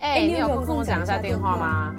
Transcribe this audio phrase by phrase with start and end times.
[0.00, 1.94] 哎、欸，你有空跟我讲一下电话吗？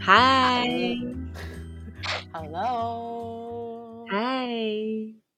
[0.00, 0.68] 嗨
[2.32, 4.48] ，Hello，嗨，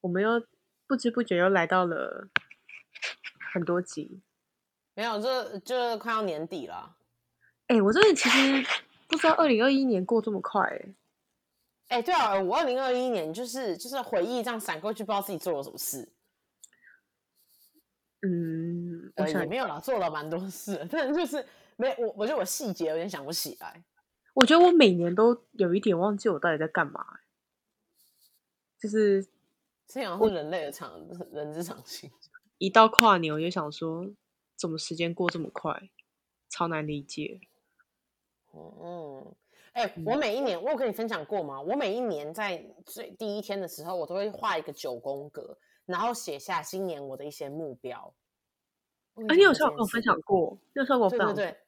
[0.01, 0.43] 我们又
[0.89, 2.29] 不知不觉又来到了
[3.53, 4.23] 很多集，
[4.95, 6.97] 没有，这这快要年底了。
[7.67, 8.67] 哎、欸，我真的其实
[9.07, 10.95] 不知道二零二一年过这么快、欸。
[11.89, 16.09] 哎、欸，对啊，我二零二一年就是就是回忆这样闪过去，不知道自己做了什么事。
[18.23, 21.47] 嗯，呃，也没有啦，做了蛮多事，但就是
[21.77, 23.85] 没我，我觉得我细节有点想不起来。
[24.35, 27.21] 我觉得我每年都有一点忘记我到底在干嘛、欸，
[28.81, 29.27] 就是
[29.89, 30.93] 这样是人类的常
[31.33, 32.11] 人之常情。
[32.59, 34.07] 一到跨年，我就想说，
[34.55, 35.91] 怎么时间过这么快，
[36.51, 37.41] 超难理解。
[38.53, 39.35] 嗯，
[39.73, 41.61] 哎、欸，我每一年，我有跟你分享过吗？
[41.61, 48.13] 我每一年在最第一天的时候，我都会画一个九宫格，然后写下今年我的一些目标。
[49.15, 51.35] 啊，你有时候跟我分享过，有时候跟我分享过。
[51.35, 51.59] 对对对。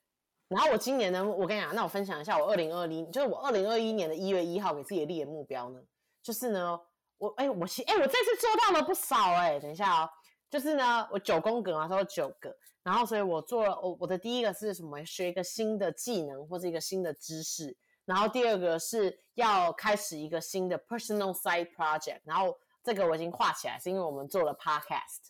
[0.48, 5.80] 然后我今年呢，我跟你讲，那我分享一下我二零二零，就是我二零二一年的一月一号给自己立的目标呢，
[6.22, 6.80] 就是呢，
[7.20, 10.10] 我哎我哎我这次做到了不少哎，等一下哦，
[10.48, 15.04] 就是呢我九宫格嘛，都有九个，然后所以我做了我我的第一个是什么？
[15.04, 17.76] 学一个新的技能或者一个新的知识，
[18.06, 25.28] 然后第二个是要开始一个新的 personal side project，然后这个我已经画起来，是因为我们做了 podcast，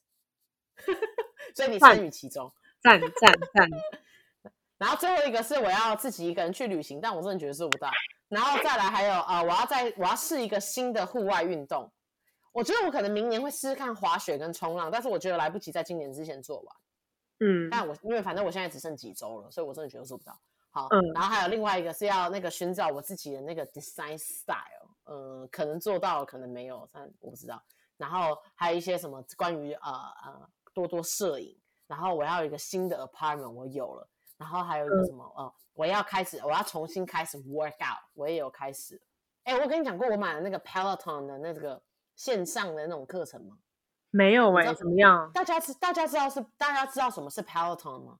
[1.56, 3.68] 所以你参与其中，赞赞赞。
[4.78, 7.90] 然后最后一个是我要自己一个人去旅行，但我真的觉得做不到。
[8.30, 11.92] 然后再来还有啊、呃，我要再我要试一个新的户外运动。
[12.52, 16.76] 我觉得我可能明年会试试看滑雪跟冲浪，但是我觉得来不及在今年之前做完。
[17.40, 20.40] 嗯，但我因为反正我现在只剩几周了，所以我真的觉得做不到。
[20.70, 27.60] 好，嗯，然后还有另外一个是要那个寻找我自己的那个 design style，嗯、呃，可能做到了，可能没有，但我不知道。
[27.96, 29.90] 然后还有一些什么关于呃
[30.24, 31.56] 呃多多摄影，
[31.86, 34.08] 然后我要有一个新的 apartment，我有了。
[34.40, 35.22] 然后还有一个什么？
[35.36, 38.98] 哦、嗯呃，我要开始，我要重新开始 work out，我也有开始。
[39.44, 41.82] 哎，我跟你讲过，我买了那个 Peloton 的那个
[42.16, 43.58] 线上的那种课程吗？
[44.10, 45.30] 没有哎、欸，怎么样？
[45.34, 48.18] 大家知大家知道是大家知道什么是 Peloton 吗？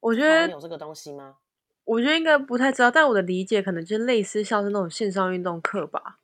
[0.00, 1.36] 我觉得有这个东西吗？
[1.84, 6.18] 我觉得应该不太知道，但我的理解可能就是类似像是那种线上运动课吧。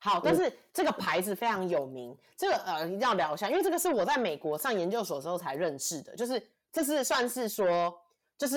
[0.00, 7.98] 好，但是这个牌子非常有名，这个呃一定要聊一下，因为这个是我在美国上研究所的时候才认识的，就是这是算是说。
[8.36, 8.56] 就是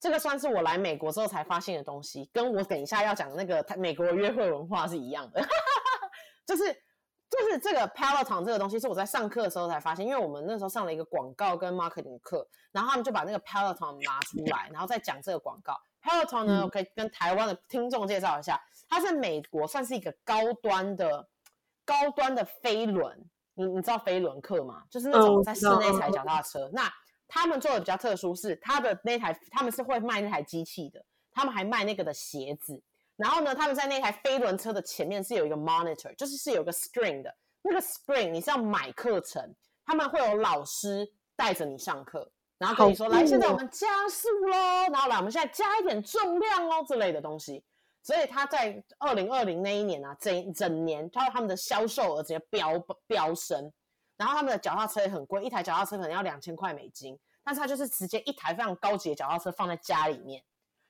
[0.00, 5.40] 这个算是我来美国之后才发现的东西，跟我等一下要讲的那个美国约会文化是一样的。
[6.46, 6.64] 就是
[7.30, 15.74] 就是这个 Peloton 这个东西是我在上课的时候才发现，因为我们那时候上了一个广告跟 marketing 课，然后他们就把那个 Peloton 拿出来，然后再讲这个广告。
[16.02, 21.26] Peloton 呢，我可以跟台湾的听众介绍一下，它是美国算是一个高端的
[21.84, 23.24] 高端的飞轮。
[23.54, 24.82] 你你知道飞轮课吗？
[24.90, 26.68] 就是那种在室内踩脚踏车。
[26.72, 26.92] 那
[27.34, 32.80] 他们做的比较特殊是，他的那台他们是会卖那台机器的，他们还卖那个的鞋子。
[33.16, 37.34] 然后呢，他们在那台飞轮车的前面是有一个 monitor，就是是有个 screen 的。
[37.60, 39.52] 那个 screen 你是要买课程，
[39.84, 44.56] 他们会有老师带着你上课，然后跟你说：“来，现在我们加速喽，
[44.92, 47.64] 然后来，我们现在加一点重量哦之类的东西。”
[48.02, 52.78] 所以他在二零二零那一年啊，整整年，他他们的销售额直接飙
[53.08, 53.72] 飙升。
[54.16, 60.42] 然后他们的脚踏车也很贵，一台脚踏车可能要两千块美金，但是他就是直接一台非常高级的脚踏车放在家里面，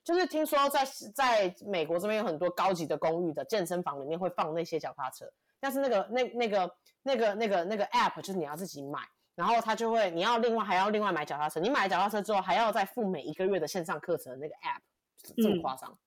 [0.05, 5.25] 就是听说在在美国这边有很多高级的公寓的健身房里面会放那些脚踏车，
[5.59, 9.01] 但是那个那那个那个那个那个 app 就是你要自己买，
[9.35, 15.91] 然后他就会你要另外还要另外买脚踏车，你买脚踏车之后还要再付每一个月的线上课程的那个 app，这么夸张？
[15.91, 15.99] 嗯、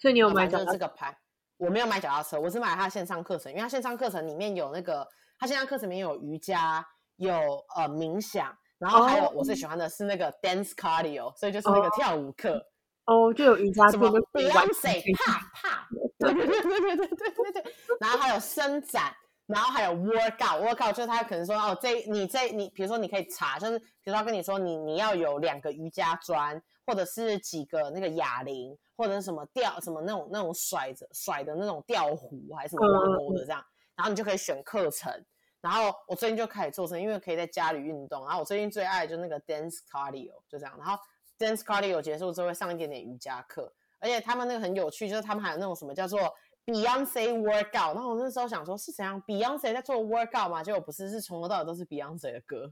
[0.00, 0.72] 所以你有买脚踏车？
[0.72, 1.16] 这个牌
[1.58, 5.08] 我没有买脚踏车，我只买他的线上课程，因为他线上课程里面有那个。
[5.44, 6.82] 他现在课程里面有瑜伽，
[7.16, 7.34] 有
[7.76, 12.66] 呃冥想，然后还有我最喜欢的是那个 dance cardio，所以就是那个跳舞课。
[13.04, 15.86] 哦，就有瑜伽，什么 Beyonce 啪啪，
[16.18, 17.74] 对对对对对对对对。
[18.00, 19.14] 然后还有伸展，
[19.44, 33.62] 然后还有 workout，workout 就是他可能说哦，这你这你，比如说你可以查，就是比如说他跟你说你你要有两个瑜伽砖，或者是几个那个哑铃，或者是什么吊什么那种那种甩着甩的那种吊壶，还是什么挖钩的这样。
[33.94, 35.24] 然后你就可以选课程，
[35.64, 38.22] 然后我最近就开始做成，因为可以在家里运动。
[38.26, 40.76] 然后我最近最爱的就是那个 dance cardio，就这样。
[40.76, 41.02] 然后
[41.38, 46.20] dance cardio 结束之后会上一点点瑜伽课，而且他们那个很有趣，就是他们还有那种什么叫做
[46.66, 50.62] Beyonce workout，然后我那时候想说是怎样，Beyonce 在做 workout 嘛？
[50.62, 52.70] 结果不是，是从头到尾都是 Beyonce 的歌。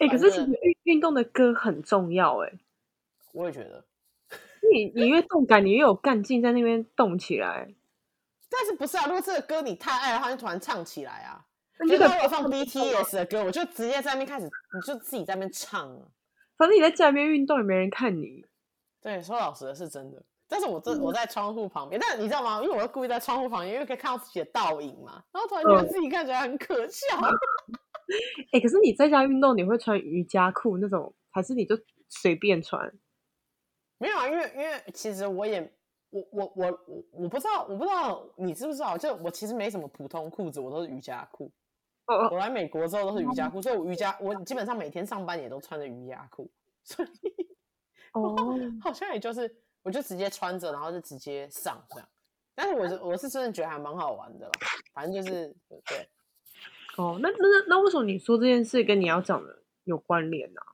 [0.00, 2.58] 哎、 欸，可是其实运运动的歌很重要哎、欸。
[3.32, 3.84] 我也觉得，
[4.72, 7.72] 你你越动感，你越有干劲，在那边动起来。
[8.50, 9.06] 但是不是啊？
[9.06, 11.46] 如果这个歌你太爱的话，就突然唱起来啊！
[11.88, 16.08] 就当我放 BTS 的歌，我就直接在那边开始，你就自己在那边唱啊。
[16.58, 18.44] 反正你在家里面运动，也没人看你。
[19.00, 20.22] 对，说老实的是真的。
[20.46, 22.60] 但是我这我在窗户旁边，嗯、但你知道吗？
[22.62, 25.22] 因为我故意在窗户旁边，因为可以看到自己的倒影嘛。
[25.32, 27.16] 然后突然觉得自己看起来很可笑。
[28.52, 32.92] 哎、欸，可是你在家运动，你会穿瑜伽裤那种，还是你就随便穿？
[33.98, 35.72] 没有啊，因为因为其实我也
[36.10, 38.98] 我我我我我不知道，我不知道你知不知道？
[38.98, 41.50] 就我其实没什么普通裤子，我都是瑜伽裤。
[42.06, 46.50] 我来美国之后都是瑜伽裤，所以我瑜伽我基本上每天上班也都穿着瑜伽裤，
[46.84, 47.08] 所以
[48.12, 48.36] 哦，
[48.82, 49.54] 好像也就是。
[49.82, 52.06] 我就直接穿着，然后就直接上这样。
[52.54, 54.52] 但是我是我是真的觉得还蛮好玩的啦，
[54.92, 56.06] 反正就是对。
[56.98, 60.60] 哦，那那那那为什么你说这件事跟你要讲的有关联呢？
[60.60, 60.69] 啊？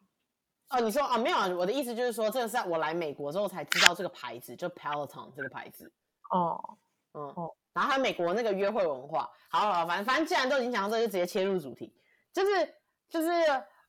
[0.71, 5.91] 哦，你说啊，没有啊，我的意思就是说，这个是在我来美国之后才知道这个牌子，就 Peloton 这个牌子。
[6.31, 6.79] 哦，
[7.15, 9.31] 嗯哦，然后还有美国那个约会文化。
[9.49, 11.95] 好好，反正反正既然都已经讲到这，就直接切入主题，
[12.33, 12.75] 就是
[13.09, 13.29] 就是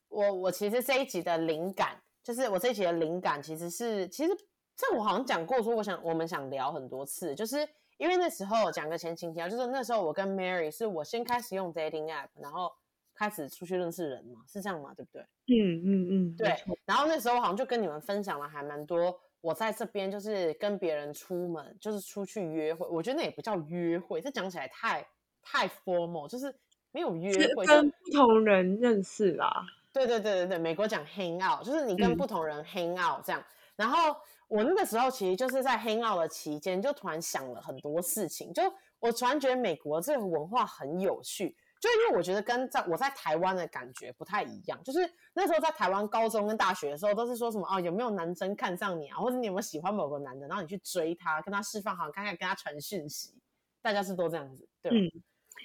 [0.08, 4.32] 我我其实这一集的灵感，就是我这一集的灵感其实是其实。
[4.80, 12.72] 这我好像讲过，说我想我们想聊很多次，就是因为那时候讲个前情提要，就是那时候我跟 Mary 是我先开始用 dating app，然后
[13.18, 14.94] 开始出去认识人嘛，是这样嘛？
[14.94, 15.22] 对不对？
[15.48, 16.54] 嗯嗯嗯，对。
[16.84, 25.04] 然后那时候好像就跟你们分享了还蛮多，我在这边就是跟别人出门，就是出去约会，我觉得那也不叫约会，这讲起来太
[25.42, 26.54] 太 formal，就是
[26.92, 29.50] 没有约会，跟不同人认识啦。
[29.92, 33.44] 对对对对对，美国讲 hang out，就是你跟不同人 hang out 这样，嗯、
[33.76, 34.16] 然后。
[34.50, 38.50] 我那个时候其实就是在 hang out 的期间，就突然想了很多事情。
[38.50, 38.62] 就
[38.98, 44.82] 我突然觉得美国这个文化很有趣，就因为我觉得跟在我在台湾的感觉不太一样。
[44.82, 44.98] 就是
[45.32, 53.34] 那时候在台湾高中跟大学的时候，都是说什么哦，有没有男生看上你啊，或者你有没有喜欢某个男的，然后你去追他，跟他释放好，看看跟他传讯息，
[53.80, 54.90] 大家是都这样子，对。
[54.92, 55.10] 嗯，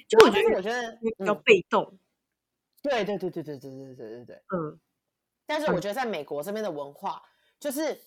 [0.07, 1.83] 就我觉得我觉得比较被动。
[1.83, 1.99] 嗯、
[2.83, 4.35] 对对对对对对对对对对。
[4.55, 4.79] 嗯。
[5.45, 7.21] 但是我觉得在美国这边的文化
[7.59, 7.99] 就是。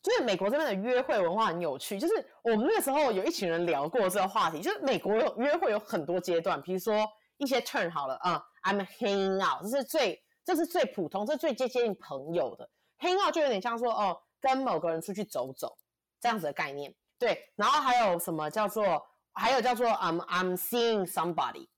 [0.00, 7.04] 就是美国这边的约会文化很有趣，就是我们那个时候有一群人聊过这个话题，就是美国有约会有很多阶段，比如说
[7.38, 12.68] 一些 turn 好了啊、嗯、，I'm hanging out，这是最这是最普通，这是最接近朋友的
[12.98, 15.76] hang out，就有点像说哦，跟某个人出去走走
[16.20, 16.94] 这样子的概念。
[17.18, 19.02] 对，然后还有什么叫做
[19.32, 21.68] 还有叫做 I'm I'm seeing somebody，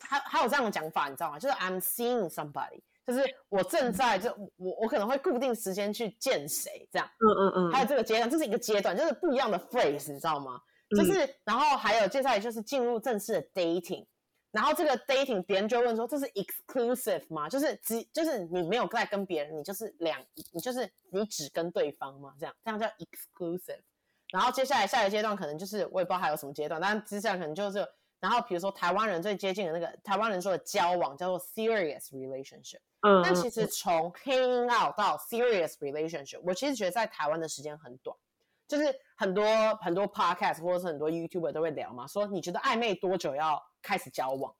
[0.00, 1.38] 还还有这样的讲法，你知道吗？
[1.38, 2.82] 就是 I'm seeing somebody。
[3.04, 10.60] 就是我正在就我我可能会固定时间去见谁这样，嗯嗯嗯，还有这个阶段，这是一个阶段，就是不一样的 phrase，你知道吗？
[10.96, 14.06] 就是、嗯、然后还有接下来就是进入正式的 dating，
[14.52, 17.48] 然后这个 dating 别人就会问说，这是 exclusive 吗？
[17.48, 20.22] 就是只就是你没有在跟别人，你就是两
[20.52, 22.34] 你就是你只跟对方吗？
[22.38, 23.80] 这样这样叫 exclusive。
[24.30, 27.86] 然后接下来下一个阶段可能就是我也不知道还有什么阶段，但接下来可能就是
[28.20, 32.78] 然后比如说台湾人最接近的那个台湾人说的交往叫做 serious relationship。
[33.00, 38.16] 嗯，但其实从 hanging out 到 serious relationship，我其实觉得在台湾的时间很短，
[38.72, 38.86] 就是
[39.18, 39.44] 很多
[39.82, 44.50] 很多 podcast 或者是很多 YouTuber 都会聊嘛，说你觉得暧昧多久要开始交往？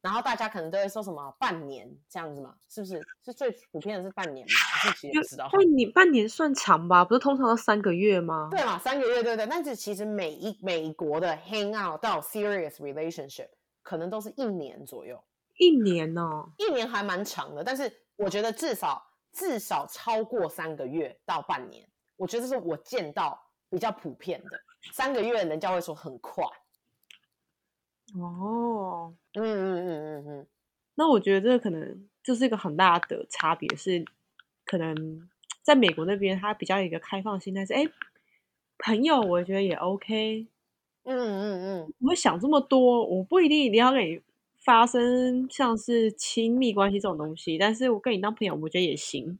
[0.00, 2.98] 然后大家可能都会说什么半年这样子嘛，是不是？
[3.22, 4.54] 是最普遍的是半年嘛？
[4.54, 5.50] 还是其实不知道。
[5.50, 7.04] 半年半年算长吧？
[7.04, 8.48] 不是通常都三个月吗？
[8.50, 9.46] 对嘛，三个月对对。
[9.46, 13.50] 但是其实每一美国的 hang out 到 serious relationship
[13.82, 15.22] 可能都是一年左右。
[15.58, 16.50] 一年呢、哦？
[16.56, 23.36] 一年还蛮长的，但是我觉得至少至少超过三个月到半年，我觉得这是我见到
[23.70, 24.60] 比较普遍的。
[24.92, 26.44] 三个月人家会说很快。
[28.14, 30.46] 哦，嗯嗯嗯嗯嗯。
[30.94, 34.04] 那我觉得这个可能就是一个很大的差别，是
[34.64, 35.28] 可能
[35.62, 37.86] 在美国那边，他比较有一个开放心态，是哎，
[38.78, 40.46] 朋友，我觉得也 OK。
[41.04, 44.22] 嗯嗯嗯，我会想这么多，我不一定一定要跟你。
[44.64, 49.38] 发生像是亲密关系这种东西，但是我跟你当朋友，我觉得也行。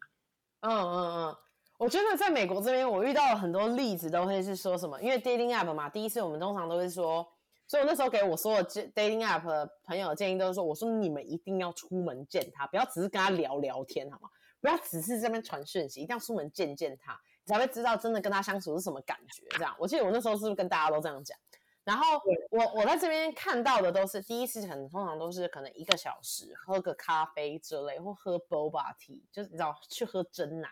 [0.60, 1.36] 嗯嗯嗯，
[1.78, 7.24] 我觉得在美国这边，我遇到了很多例子，都会是说什么，因为 dating app 嘛，第一次我们通常都会说，
[7.68, 14.28] 所以我那时候给我所有 dating app 的朋友的建议都是说，我说你们一定要出门见他，不要只是跟他聊聊天，好吗？
[14.60, 19.44] 不要只是这边传讯息，一定要出门见见他，你才会知道真的跟他相处是什么感觉。
[19.56, 21.38] 这样，我记得我那时候是不是跟大家都这样讲？
[21.84, 22.04] 然后
[22.50, 30.68] 我我在这边看到的都是第一次，可能通常都是可能一个小时喝个咖啡之类，或喝 boba tea，就是你知道去喝真奶，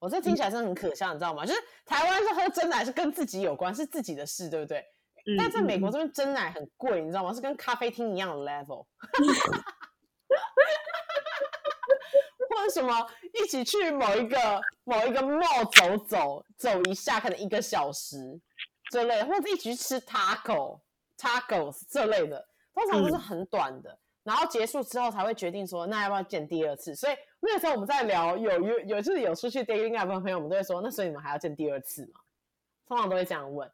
[0.00, 1.44] 我这听起来真的很可笑，嗯、你知道吗？
[1.44, 4.78] 就是台湾是喝真奶是跟自己有关，是自己的事，对不对？
[5.26, 7.34] 嗯、但在美国这边真奶很贵，你知道吗？
[7.34, 8.86] 是跟咖啡厅一样的 level。
[12.50, 18.16] 或者什么一起去某一个某一个 mall 走走走一下，可能一个小时
[18.90, 20.80] 之类的，或者一起去吃 taco
[21.16, 23.90] tacos 这类的，通常都是很短的。
[23.92, 26.94] 嗯然后结束之后才会决定说，那要不要见第二次？
[26.94, 32.20] 所以那个时候我们在聊有有有就是有出去 dating 的朋友，我们都会说，那所以你们还要见第二次吗？
[32.86, 33.70] 通常都会这样问。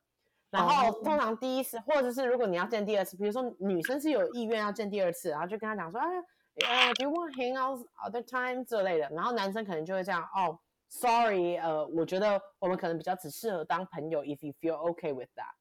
[0.51, 9.09] 然后通常第一次，或者是如果你要见第二次，比如说女生是有意愿要见第二次，然后就跟他讲说，哎，呃，Do you want hang out other time 之类的。
[9.11, 10.57] 然后男生可能就会这样，哦
[10.89, 15.55] ，Sorry，呃，我觉得我们可能比较只适合当朋友，if you feel okay with that。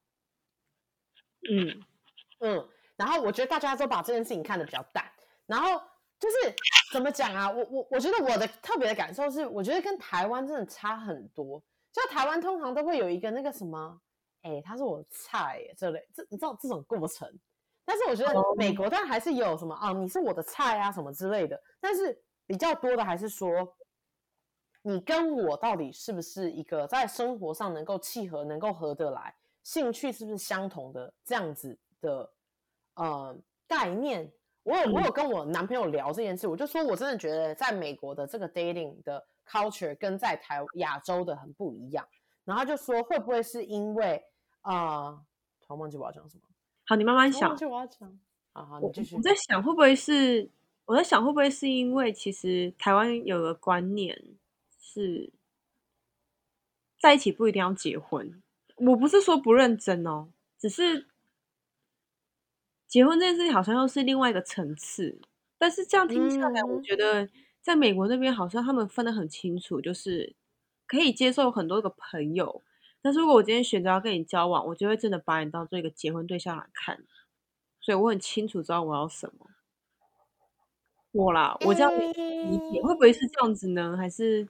[1.50, 1.84] 嗯
[2.42, 2.70] 嗯。
[2.96, 5.04] 然后我觉得大家都把这件事情看得比较淡，
[5.46, 5.82] 然后
[6.20, 6.56] 就是
[6.92, 7.52] 怎么讲啊？
[7.52, 11.62] 我我我觉得我的特别的感受是，我觉得跟台湾真的差很多。
[11.92, 14.02] 就台湾通常都会有一个那个什么，
[14.42, 17.32] 哎，他是我的菜耶，这类这你知道这种过程。
[17.86, 21.62] 但是我觉得美国当然还是有什么啊，你是我的菜啊什么之类的。
[21.80, 23.50] 但是比较多的还是说，
[24.82, 32.33] 你跟我到底是不是一个在生活上能够契合、能够合得来，兴趣是不是相同的这样子的。
[32.96, 33.36] 呃，
[33.68, 34.32] 概念，
[34.62, 42.08] 我有我有跟我男朋友聊这件事，嗯、我就说我真的觉得在美国的这个 dating 的 culture 跟在台亚洲的很不一样。
[42.46, 44.24] 然后他就说会不会是因为
[44.62, 45.12] 啊，
[45.62, 46.44] 突然忘记我要讲什么？
[46.86, 47.50] 好，你慢慢想。
[47.50, 48.20] 忘记我要讲。
[48.52, 49.16] 啊，好，你继续。
[49.16, 50.50] 我在想会不会是
[50.86, 54.22] 我在想会不会是因为其实台湾有个观念
[54.80, 55.34] 是
[57.00, 58.42] 在一起不一定要结婚。
[58.76, 61.08] 我不是说不认真哦，只是。
[62.94, 65.20] 结婚这件事情好像又是另外一个层次，
[65.58, 67.28] 但是这样听下来，我觉得
[67.60, 70.36] 在美国那边好像他们分得很清楚，就是
[70.86, 72.62] 可以接受很多个朋友，
[73.02, 77.04] 但是如果我今天选择要跟你交往，我就会真的把你当做一个结婚对象来看，
[77.82, 79.48] 所以我很清楚知道我要什么。
[81.14, 83.98] 我啦，我这样理解会不会是这样子呢？
[83.98, 84.48] 还是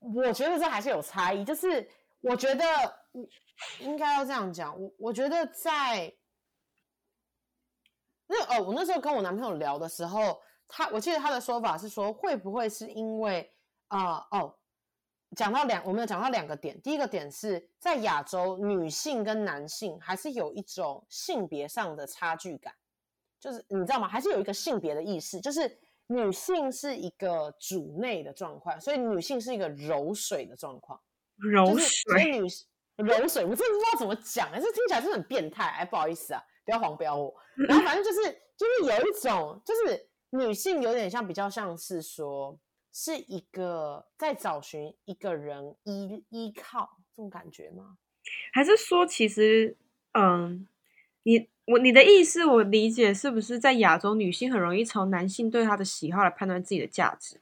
[0.00, 1.88] 我觉得这还是有差异，就是
[2.20, 2.62] 我觉得
[3.80, 6.12] 应该要这样讲，我我觉得在。
[8.28, 13.50] 那哦，我那时候跟我男朋友聊的时候，他我记得他的说法是说，会不会是因为
[13.88, 14.54] 啊、呃、哦，
[15.34, 16.80] 讲到两，我们有讲到两个点。
[16.82, 22.74] 第一个点是在亚洲，女性跟男性还是有一种性别上的差距感，
[23.40, 24.06] 就是你知道吗？
[24.06, 31.00] 还是有一个性别的意识，就是女性是一个主内的状况，所以女性是一个柔水的状况，
[31.36, 32.48] 柔水，女
[32.96, 36.42] 柔水，我真的不知道怎么讲，这听起来真的很变态，哎，不好意思啊。
[36.68, 37.34] 不要黄标我，
[37.66, 38.20] 然后反正就是
[38.54, 42.58] 就是有一种，就是女性有点像比较像是说
[42.92, 47.96] 是一个在找寻一个人依依靠这种感觉吗？
[48.52, 49.78] 还是说其实
[50.12, 50.68] 嗯，
[51.22, 57.40] 你我你的意思我理解是不是在亚洲女性很容易从男性对她的喜好来判断自己的价值？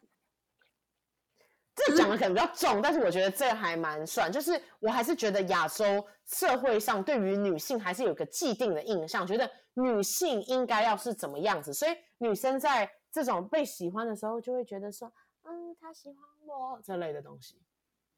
[1.77, 4.33] 这讲的可能比较重，但是我觉得这还蛮算。
[4.33, 17.61] 就是我还是觉得亚洲社会上对于女性还是有个既定的印象，觉得女性应该要是怎么样子，所以女生在这种被喜欢的时候，就会觉得说，嗯，他喜欢我这类的东西。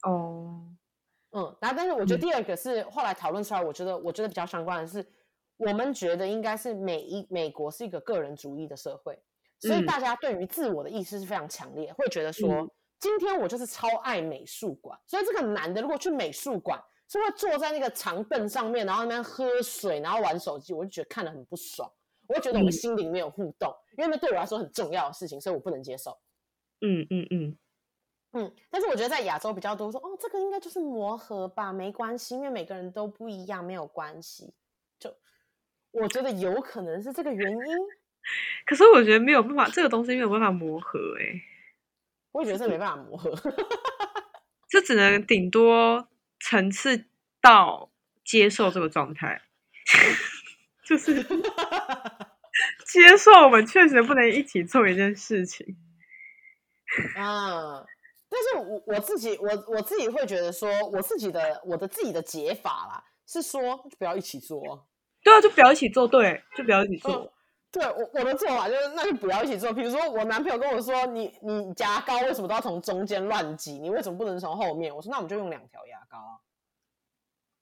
[0.04, 0.62] 哦，
[1.32, 5.04] 嗯，然后但是我觉得第二个是后来讨论出来，我觉得我觉得比较相关的是，
[5.56, 9.20] 我们觉得应该是美一美国是一个个人主义的社会，
[9.58, 12.48] 所以大家对于自我的意识是非常强烈，会觉得说。
[12.52, 12.70] 嗯
[13.00, 21.90] 今天我就是超爱美术馆，所以这个男的如果去美术馆，是会坐在那个长凳上面，然后那边喝水，然后玩手机，我就觉得看得很不爽，
[22.26, 26.18] 我会觉得我们心灵没有互动，嗯、因为那对我来说很重要的事情，所以我不能接受。
[26.80, 27.58] 嗯嗯嗯
[28.32, 34.52] 嗯，但是我觉得在亚洲比较多说，哦，这个应该就是磨合吧，没关系，因为每个人都不一样，没有关系。
[34.98, 35.10] 就
[35.92, 37.76] 我觉得有可能是这个原因，
[38.66, 41.40] 可是我觉得没有办法，这个东西没有办法磨合、欸，
[42.28, 42.32] 哎。
[42.32, 43.34] 我觉得这没办法磨合，
[44.68, 46.08] 这只能顶多
[46.40, 47.06] 层次
[47.40, 47.90] 到
[48.24, 49.42] 接受这个状态，
[50.84, 51.22] 就是
[52.86, 55.76] 接受我们确实不能一起做一件事情。
[57.16, 57.84] 啊，
[58.28, 64.86] 但是我我自己我我自己会觉得说，我自己的我的自己的解法啦，是说就不要一起做，
[65.22, 67.32] 对啊，就不要一起做，对，就不要一起做。
[67.68, 69.70] 嗯对我我的做法就是，那就不要一起做。
[69.72, 73.78] 比如说，我男朋友跟我说：“你你牙膏为什么都要从中间乱挤？
[73.78, 76.40] 你为什么不能从后面？”我说：“那我们就用两条牙膏啊。”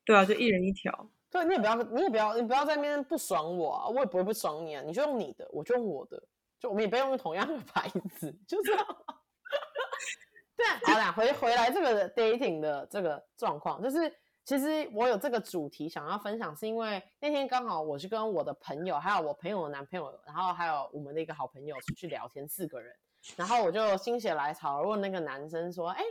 [0.06, 1.10] 对啊，就一人一条。
[1.28, 4.82] 对，你也不要，你也不要，你不要在那边不爽我啊，我也不会不爽你啊。
[4.86, 6.22] 你就用你的，我就用我的，
[6.60, 8.86] 就我们也不要用同样的牌子，就这样。
[10.56, 13.98] 对，好啦，回回来这个 dating 的这个状况，就是
[14.46, 22.94] 其实我有这个主题想要分享，是因为那天刚好我是跟我的朋友，还有我朋友的男朋友，然后还有我们的一个好朋友出去聊天，四个人，
[23.36, 26.02] 然后我就心血来潮问那个男生说，哎。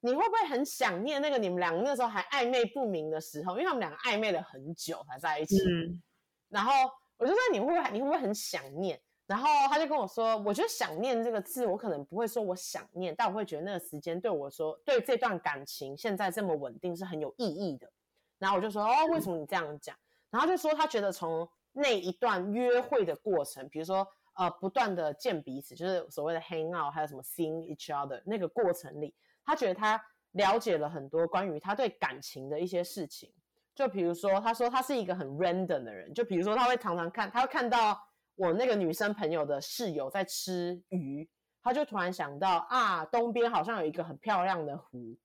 [0.00, 3.52] 你会不会很想念那个你们两个那时候还暧昧不明的时候？
[3.52, 5.56] 因为他们两个暧昧了很久才在一起。
[5.56, 6.02] 嗯，
[6.50, 6.70] 然后
[7.16, 9.00] 我就说你会不会你会不会很想念？
[9.26, 17.90] 然后他就跟我说，我觉得想念这个字，我可能不会说我想念，但我会觉得那个时间对我说，对这段感情现在这么稳定是很有意义的。
[18.38, 19.96] 然后我就说哦，为什么你这样讲？
[20.30, 29.14] 然后就说他觉得从那一段约会的过程，比如说呃不断的见彼此，就是所谓的 hang out，还有什么 seeing each other 那个过程里。
[29.46, 29.98] 他觉得他
[30.32, 33.32] 了解了很多关于他对感情的一些事情，
[33.74, 37.98] 就比如说，他说他是一个很 random 的人，就比如说他会常常看，他会看到
[38.36, 41.28] 我那个女生朋友的室友在吃鱼，
[41.62, 45.16] 他就突然想到啊，东边好像有一个很漂亮的湖，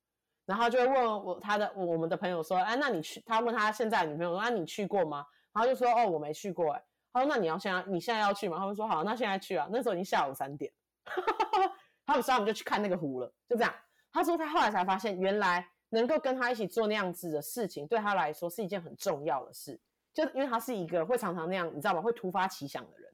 [0.45, 3.21] 然后就会问我他的我们的朋友说，哎，那你去？
[3.25, 5.25] 他问他现在女朋友说，啊，你去过吗？
[5.51, 8.57] 然后就说哦，我没去过，哎，他说那你要现在你现在要去吗？
[8.57, 10.71] 他们说好，那现在去啊，那时候已经下午三点，
[12.05, 13.73] 他们说我们就去看那个湖了，就这样。
[14.11, 19.79] 他说他后来才发现，原来能够跟他一起做那样子的事情，对他来说是一件很重要的事。
[20.13, 22.01] 就因为他是一个会常常那样，你知道吗？
[22.01, 23.09] 会突发奇想的人。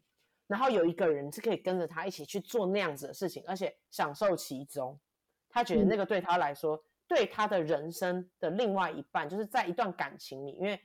[0.48, 5.00] 然后有一个人是可以跟着他一起去做那样子的事情，而且享受其中。
[5.50, 10.80] 他觉得那个对他来说，嗯、对他的人生的另外一半，就是在一段感情里，因为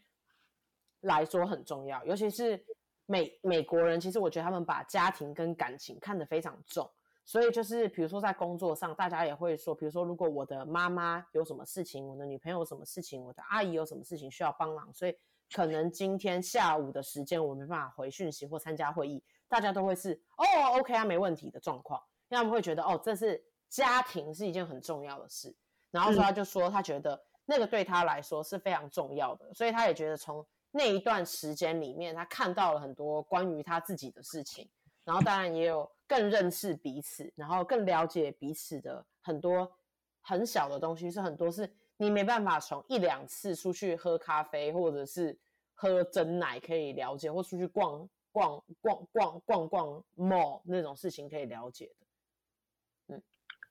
[1.00, 2.04] 来说很重要。
[2.04, 2.64] 尤其是
[3.06, 6.90] 美美国人，其实我觉得他们把家庭跟感情看得非常重。
[7.26, 15.14] 所以就是，比如说在工作上，大家也会说，比如说如果我的妈妈有什么事情，我的女朋友有什么事情，我的阿姨有什么事情需要帮忙，所以
[15.52, 20.44] 可能今天下午的时间我没办法回讯息或参加会议，大家都会是哦
[20.78, 25.54] ，OK 啊，没问题的状况，因为他们会觉得哦，这是家庭是一件很重要的事，
[25.90, 34.68] 然后说他就说他觉得那个对他来说是非常重要的，所以他也觉得从那一段时间里面，他看到了很多关于他自己的事情，
[35.04, 35.90] 然后当然也有。
[36.10, 39.72] 更认识彼此，然后更了解彼此的很多
[40.20, 45.38] 很小的东西，是很多是你没办法从一两次出去喝咖啡或者是
[45.80, 53.14] 喝真奶可以了解，或出去逛逛逛逛逛逛 mall 那种事情可以了解的。
[53.14, 53.22] 嗯，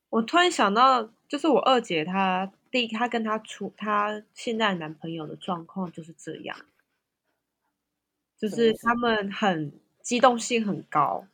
[0.09, 6.57] 我突然想到，就是我二姐她第她跟她出她现在男朋友的状况就是这样，
[8.39, 11.27] 就是他们很机动性很高。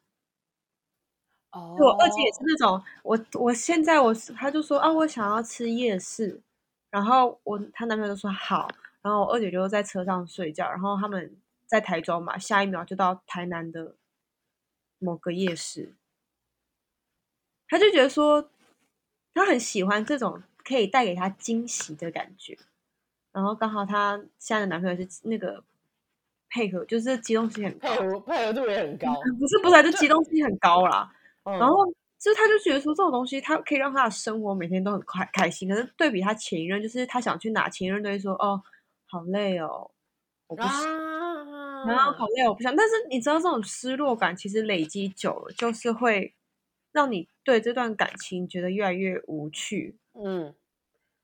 [1.51, 1.79] Oh.
[1.79, 6.41] 我二姐也是那种，我我现在我她就说啊，我想要吃夜市，
[6.89, 8.67] 然后我她男朋友就说好，
[9.05, 11.31] 然后我二姐就在车上睡觉，然后他们
[11.67, 13.93] 在台中嘛，下一秒就到台南的
[14.97, 15.93] 某个夜市，
[17.67, 18.49] 他就觉得说，
[19.35, 22.57] 他很喜欢这种可以带给他惊喜的感觉，
[23.31, 25.63] 然后刚好他现在的男朋友是那个
[26.49, 31.13] 配合，就是机动性很高，配合配合度也很高，不是不是，就机动性很高啦。
[31.45, 31.85] 然后，
[32.17, 35.69] 就是他就觉得说这种东西，他可以让他的生活每天都很开开心。
[35.69, 38.59] 可是对比他前一任，就是他想去哪，前一任都会说：“哦，
[39.15, 39.91] 好累哦，
[40.47, 40.71] 我不想。
[40.71, 42.75] 啊”然后好累，我不想。
[42.75, 46.35] 但是你知道，这种失落感其实累积久了，就是会
[46.91, 49.97] 让你对这段感情觉得越来越无趣。
[50.13, 50.53] 嗯，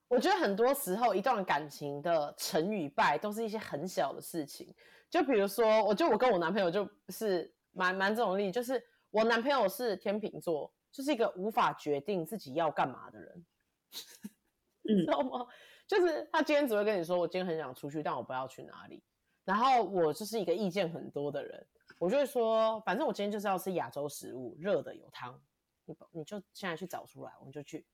[0.08, 4.74] 我觉得很多时候，一段感情的成与败，都是一些很小的事情。
[5.10, 8.82] 就比如说，我就我跟我男朋友就是蛮蛮这种例，就是。
[9.14, 13.46] 我男朋友是天秤座，就是一个无法决定自己要干嘛的人，
[14.84, 15.46] 你知道吗？
[15.92, 19.04] 就是他今天只会跟你说，我今天很想出去，但我不知道去哪里。
[19.44, 21.68] 然后我就是一个意见很多的人，
[22.00, 25.38] 我就会说，反正我今天就是要吃亚洲食物，热的有汤，
[25.84, 27.86] 你你就现在去找出来，我们就去。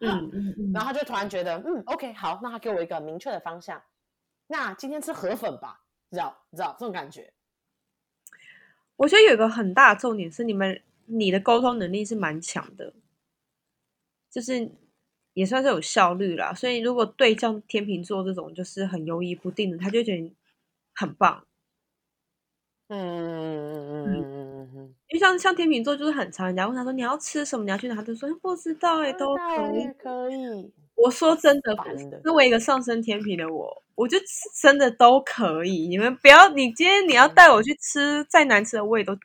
[0.00, 0.72] 嗯嗯 嗯。
[0.74, 3.82] 然后他就突然觉得，嗯，OK，好，那他给我一个明确的方向，
[4.48, 7.32] 那今天吃河粉吧，知道知道这种感觉。
[8.96, 12.92] 我觉得有一个很大的重点是，你们你的沟通能力是蛮强的，
[14.30, 14.70] 就是
[15.34, 16.54] 也算是有效率啦。
[16.54, 20.32] 所以如果对像天秤座这种就是很犹豫不定的，他就觉得
[20.94, 21.44] 很棒。
[22.88, 30.70] 嗯嗯嗯嗯嗯嗯，因为像像天秤座就是很常，人家问他说你要吃什么，你要去哪，他就说不知道哎，都可以可以。
[30.94, 34.16] 我说真的，作为一个上升天平的我，我就
[34.62, 35.88] 真的都可以。
[35.88, 39.16] 你们不要，你今天你要带我去吃再难吃的，我也都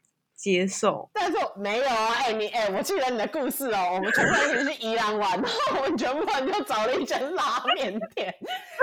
[0.41, 1.10] 接受。
[1.13, 3.91] 但是我没有啊，哎、欸，你哎、欸，我记得你的故事哦。
[3.95, 8.34] 我们全部人一起去宜兰玩，然后我们全部人就找了一间拉面店，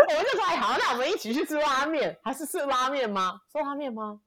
[0.06, 3.40] 我们就说哎好，那我们一起去吃拉面，还是吃拉面吗？
[3.50, 4.20] 是拉面吗？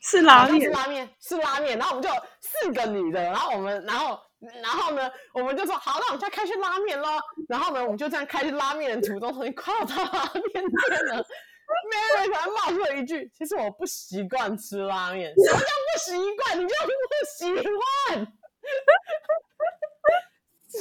[0.00, 1.76] 是拉面，是拉面，是拉面。
[1.76, 2.08] 然后我们就
[2.40, 4.20] 四个女的，然后我们，然后
[4.62, 7.08] 然后呢，我们就说好，那我们现在开去拉面喽。
[7.48, 11.26] 然后呢，我们就这样开去拉面的途中，突然快要到拉面店了。
[11.90, 16.58] Mary 突然冒出了一句：“其实我不习惯吃拉面。”什么叫不习惯？
[16.58, 16.90] 你就不
[17.36, 18.26] 喜欢？
[20.70, 20.78] 超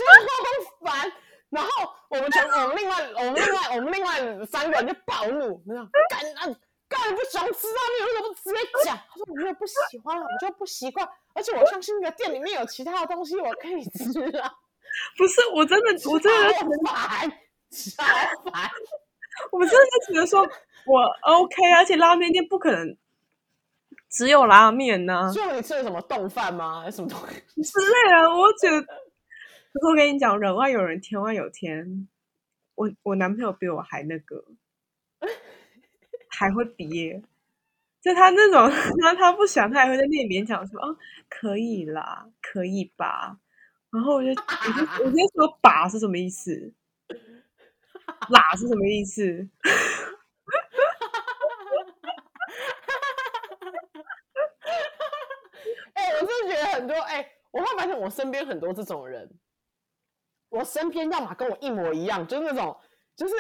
[0.86, 1.12] 烦！
[1.50, 1.70] 然后
[2.10, 6.60] 我们全， 我们另外，我们另外，我们另外三个人就暴怒，那样干啊！
[6.90, 8.06] 干嘛不喜欢吃拉面？
[8.08, 8.98] 为什么不直接讲？
[8.98, 11.08] 他说：“我没有不喜欢，我就不习惯。
[11.34, 14.54] 而且我相信那个店里面有其他的东西我可以吃啊。”
[15.18, 17.30] 不是，我真的，我真的很烦，
[17.70, 18.04] 超
[18.52, 18.72] 烦。
[19.52, 20.50] 我真的就觉得说，
[20.88, 22.98] 我 OK，而且拉面店不可能
[24.10, 25.32] 只有拉面呢、啊。
[25.32, 26.90] 就你吃了什么冻饭吗？
[26.90, 28.30] 什么东西 之类的？
[28.30, 32.08] 我觉得，可是我跟你讲，人外有人，天外有天。
[32.76, 34.44] 我我男朋友比我还那个。
[36.30, 37.20] 还会憋，
[38.00, 38.62] 就他那种，
[39.02, 40.96] 然后他不想，他还会在那里勉强说：“哦，
[41.28, 43.40] 可以啦，可以吧。”
[43.90, 46.72] 然后我就，我就，我就说：“把是什么意思？
[48.30, 49.50] 喇是什么意思？”
[55.94, 59.30] 哎、欸，我真的觉得很多，哎、欸，我会发现我身边很多这种人，
[60.50, 62.76] 我身边要么跟我一模一样，就是那种，
[63.16, 63.36] 就是。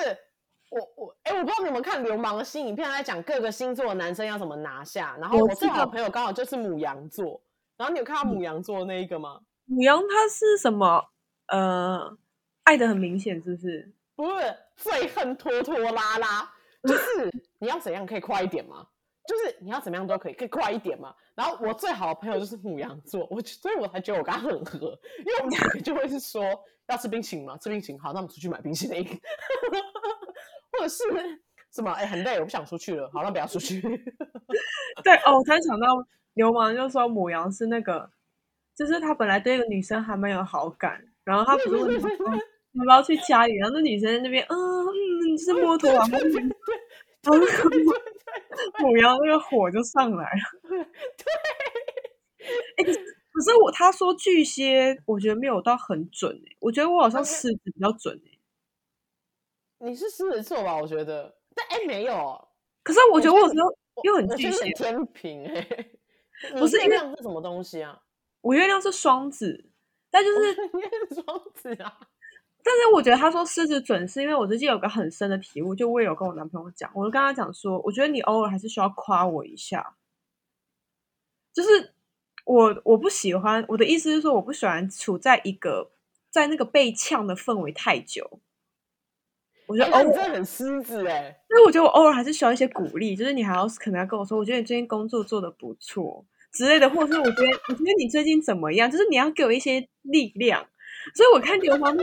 [0.69, 5.15] 我我哎、欸，我不知道你们看《流氓的新影片》在讲各个星座的男生要怎么拿下。
[5.17, 7.41] 然后我最好的朋友刚好就是母羊座。
[7.77, 9.39] 然后你有看到母羊座的那一个吗？
[9.63, 11.01] 母羊他是什么？
[11.47, 12.17] 呃，
[12.65, 13.93] 爱的很明显，是不是？
[14.13, 16.51] 不是，最恨拖拖拉拉。
[16.83, 18.85] 就是你要怎样可以快一点吗？
[19.27, 21.13] 就是你要怎么样都可以，可以快一点嘛？
[21.35, 26.43] 然后我最好的朋友就是母羊座， 我所以我才觉得我跟他很合，因为我们两个就会是说
[26.87, 27.57] 要吃冰淇淋嘛？
[27.61, 29.05] 吃冰淇淋，好，那我们出去买冰淇淋。
[30.71, 31.03] 或者是
[31.71, 31.91] 什么？
[31.91, 33.09] 哎、欸，很累，我不想出去了。
[33.11, 33.81] 好，那不要出去。
[35.03, 35.87] 对哦，我突然想到，
[36.35, 38.09] 流氓就说母羊是那个，
[38.75, 46.19] 就是他本来对一个女生还蛮有好感，然后他不是问你说要不要去家里，然后那女生在那边，嗯嗯，你是摩托啊，对
[47.23, 47.39] 然后
[48.79, 50.41] 牡羊那个火就上来了。
[52.77, 58.37] 对，可是我他说巨蟹，我觉得没有到很准哎，我觉得我好像狮子比较准哎。
[59.79, 60.75] 你是狮子座吧？
[60.75, 62.47] 我觉得，但哎，没有。
[62.83, 64.71] 可是我觉得我有时候又很巨蟹。
[64.73, 65.67] 天平哎，
[66.57, 68.01] 不是月亮是什么东西啊？
[68.41, 69.69] 我月亮是双子，
[70.09, 70.55] 但就是
[71.21, 71.99] 双子啊。
[72.67, 79.95] 但是我觉得他说狮子准，是因为我最近有个很深的体悟，就我也有跟我男朋友讲，我就跟他讲说，我觉得你偶尔还是需要夸我一下。
[81.53, 81.93] 就是
[82.45, 85.91] 我我不喜欢，我的意思是说，我不喜欢处在一个
[86.29, 88.41] 在那个被呛的氛围太久。
[89.65, 100.67] 我觉得偶尔、欸、真的很狮子哎，所以我觉得我偶尔还是需要一些鼓励，就是你还要可能要跟我说，我觉得你最近工作做的不错之类的，或者是我觉得我觉得你最近怎么样，就是你要给我一些力量。
[101.15, 101.95] 所以我看流氓，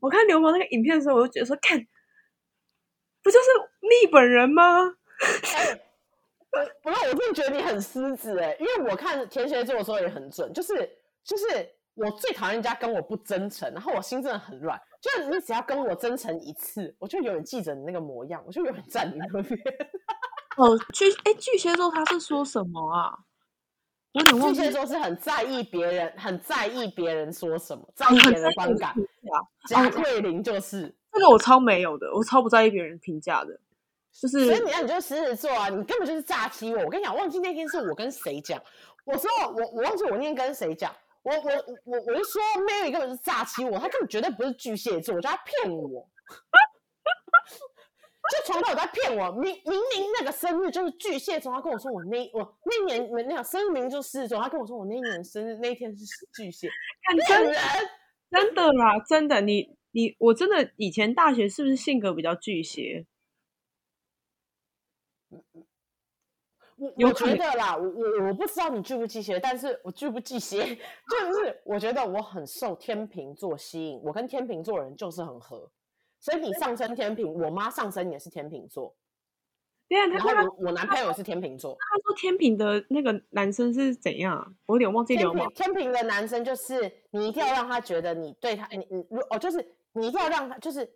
[0.00, 1.78] 我看流氓那个影片的时候，我就觉得说，看，
[3.22, 3.46] 不就是
[3.80, 4.62] 你本人吗？
[4.82, 5.74] 欸、
[6.82, 10.90] 不是，我真的觉得你很狮子哎，因为我看天蝎座的时候也很准，就是
[11.22, 11.44] 就是
[11.94, 14.80] 我最讨厌人家跟我不真诚，然后我心真的很软。
[15.00, 19.58] 就是你只要跟我真诚一次，我就永远记着你那个模样，我就永远站你那边。
[20.56, 23.16] 哦，巨哎，巨蟹座他是说什么啊？
[24.12, 24.60] 有点忘记。
[24.60, 28.94] 巨蟹座是很在意别人，很在意别人说什么，在意别人的观感。
[29.68, 33.58] 贾桂林就是这个，我超没有的，我超不在意别人评价的。
[34.12, 36.84] 就是，所以你看，你就是狮子座啊，你根本就是诈欺我。
[36.84, 38.60] 我跟你讲，忘记那天是我跟谁讲，
[39.04, 40.92] 我说我我忘记我那天跟谁讲。
[41.22, 41.50] 我我
[41.84, 46.08] 我我就说，Mary 根本是诈欺我，他根本绝对不是巨蟹座，我觉得他骗我，
[48.30, 56.04] 就从头在骗我，明明明那个生日就是巨蟹座，他跟我说我那我那年那那生日明明就是狮子座，他跟我说我那一年生日那一天是
[56.36, 56.68] 巨蟹，
[57.26, 57.54] 真的
[58.30, 63.06] 真的啦，真的，你你我真的以前大学是不是性格比较巨蟹？
[66.76, 70.64] 我我觉得啦，我我我不知道你巨不巨蟹，但是我巨不巨蟹，
[71.10, 75.70] 就是我觉得我很受天秤座吸引，我跟天秤座人就是很合，
[76.20, 78.94] 所以你上升天秤，我妈上升也是天秤座，
[79.88, 84.54] 对啊，然后我我男朋友也是天秤座，他说天秤的那个男生是怎样？
[84.66, 85.50] 我有点忘记了。
[85.54, 89.58] 天平的男生就是你一定要让他觉得你对他，你你哦，就是
[89.92, 90.88] 你一定要让他就是。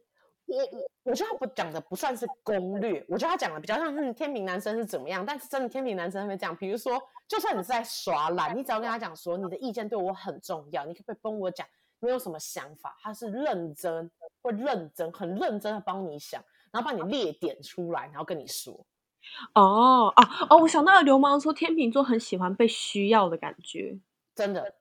[0.47, 11.67] 我我我觉得他不讲的不算是攻略，我觉得他讲的比较像是天平男生是怎么样，但是真的天平男生会这样，比如说，就算你是在耍懒，你只要跟他讲说你的意见对我很重要，你可不可以帮我讲
[11.99, 12.95] 你有什么想法？
[13.03, 14.11] 他是认真，
[14.45, 18.87] 会认真，很认真的帮你想，然后帮你列点出来，然后跟你说。
[19.55, 20.15] 哦哦
[20.51, 23.99] 哦，我想到了流氓说天秤座很喜欢被需要的感觉，
[24.35, 24.77] 真的。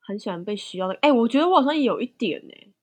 [0.00, 0.94] 很喜欢被需要的。
[0.94, 2.74] 哎、欸，我觉得我好像也有一点呢、欸。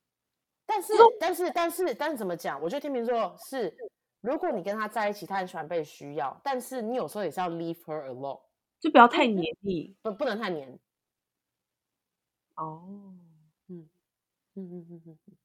[0.68, 2.62] 但是，但是，但是，但是怎么讲？
[2.62, 3.76] 我觉得天秤座是，
[4.22, 8.42] 如果你跟他在一起，他很喜欢被需要，但是你有时候也是要 leave her alone，
[8.80, 10.80] 就不要太黏腻，不，不能太黏。
[12.56, 12.84] 哦，
[13.68, 13.90] 嗯，
[14.54, 15.38] 嗯嗯嗯嗯嗯，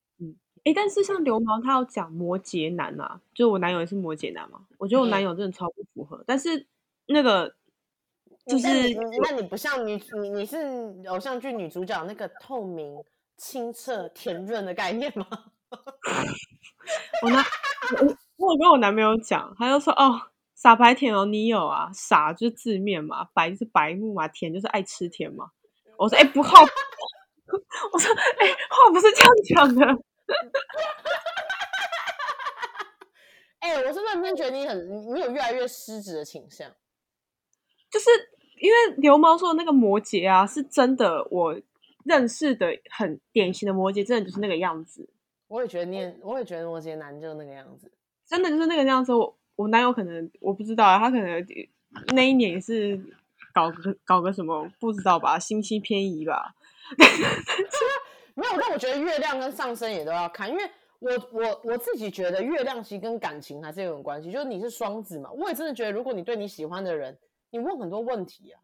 [0.64, 6.16] 哎，但是像流氓他要讲摩羯男啊，就我男友也是摩羯男嘛，我觉得我男友真的超不符合。
[6.18, 6.66] 嗯、但是
[7.06, 7.54] 那个
[8.46, 8.66] 就是，
[9.22, 10.56] 那你不像女，你你是
[11.08, 13.02] 偶像剧女主角那个透明。
[13.42, 15.26] 清澈甜润的概念吗？
[17.24, 17.42] 我男
[18.36, 20.20] 我我跟我男朋友讲，他就说哦，
[20.54, 25.46] 傻白甜哦，你有啊，傻就是字面嘛，白就是白目嘛，甜就是爱吃甜嘛。
[25.96, 26.52] 我说哎、欸、不好，
[27.92, 30.02] 我说哎、欸、话不是这样讲的。
[33.60, 36.70] 哎、欸，我是认真觉得你很，你有越来越失职的倾向，
[37.90, 38.08] 就是
[38.60, 41.60] 因为刘毛说的那个摩羯啊，是真的我。
[42.02, 45.06] 认识的很典型的摩羯，真的就是那个样子。
[45.48, 47.92] 我也觉得念，我也觉得摩羯男就是那个样子，
[48.26, 49.12] 真的就是那个样子。
[49.12, 51.46] 我我男友可能我不知道啊，他可能
[52.14, 52.98] 那一年也是
[53.52, 56.54] 搞个搞个什么不知道吧，星期偏移吧。
[58.40, 60.62] 没有，但我觉得月亮跟上升也都要看，因为
[60.98, 64.32] 我我我自己觉得月亮其实跟感情还是有点关系。
[64.32, 67.16] 就是你是双子嘛，我也真的觉得，如果你对你喜欢的人，
[67.50, 68.60] 你问很多问题啊。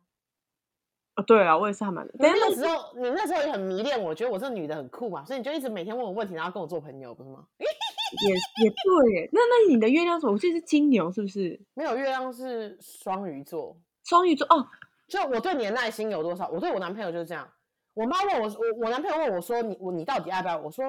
[1.17, 2.07] 哦，对啊，我也是还蛮。
[2.07, 7.47] 你那时候，你那时候也很迷恋我，觉得我这个女的很酷嘛，所以你就一直每天问我问题，然后跟我做朋友，不是吗？
[7.59, 10.33] 也也对耶，那那你的月亮什么？
[10.33, 11.59] 我记得是金牛，是不是？
[11.75, 13.77] 没有，月亮是双鱼座。
[14.05, 14.69] 双鱼座哦，
[15.09, 16.49] 就我对你的耐心有多少？
[16.51, 17.49] 我对我男朋友就是这样。
[17.97, 20.85] 我妈问我，我我男朋友问我说：“你我你到底爱不爱？”我说：“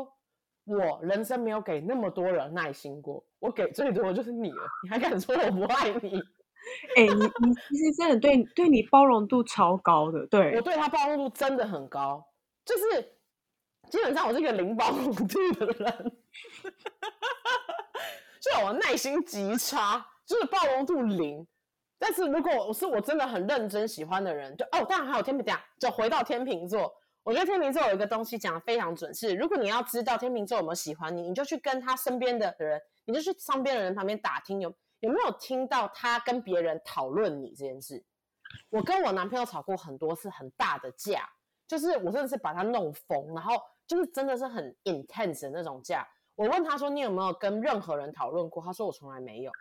[0.67, 4.63] 我人生没有给那么多人耐心过，我给最多的就是你了。
[4.83, 6.21] 你还敢说我不爱你？”
[6.97, 12.21] 哎、欸，你你其实真的对对你包容度超高的，对，我对他包容度真的很高，
[12.65, 13.01] 就是
[13.89, 16.17] 基本上我是一个零包容度的人，
[18.43, 21.47] 就我耐心极差，就是包容度零。
[21.99, 34.73] 但是如果我是我真的很认真喜欢的人，就哦，当然还有天平座，就回到天秤座，我觉得天秤座有一个东西讲的非常准，是如果你要知道天秤座有没有喜欢你，你就去跟他身边的人，你就去身边的人旁边打听有。
[35.01, 38.03] 有没有听到他跟别人讨论你这件事？
[38.71, 41.29] 我跟我男朋友吵过很多次很大的架，
[41.67, 43.53] 就是我真的是把他弄疯，然后
[43.85, 46.03] 就是真的是很 intense 的那种架。
[46.33, 49.51] 我问他说：“你有没有跟任何人讨论过？”他说：“我从来没有。”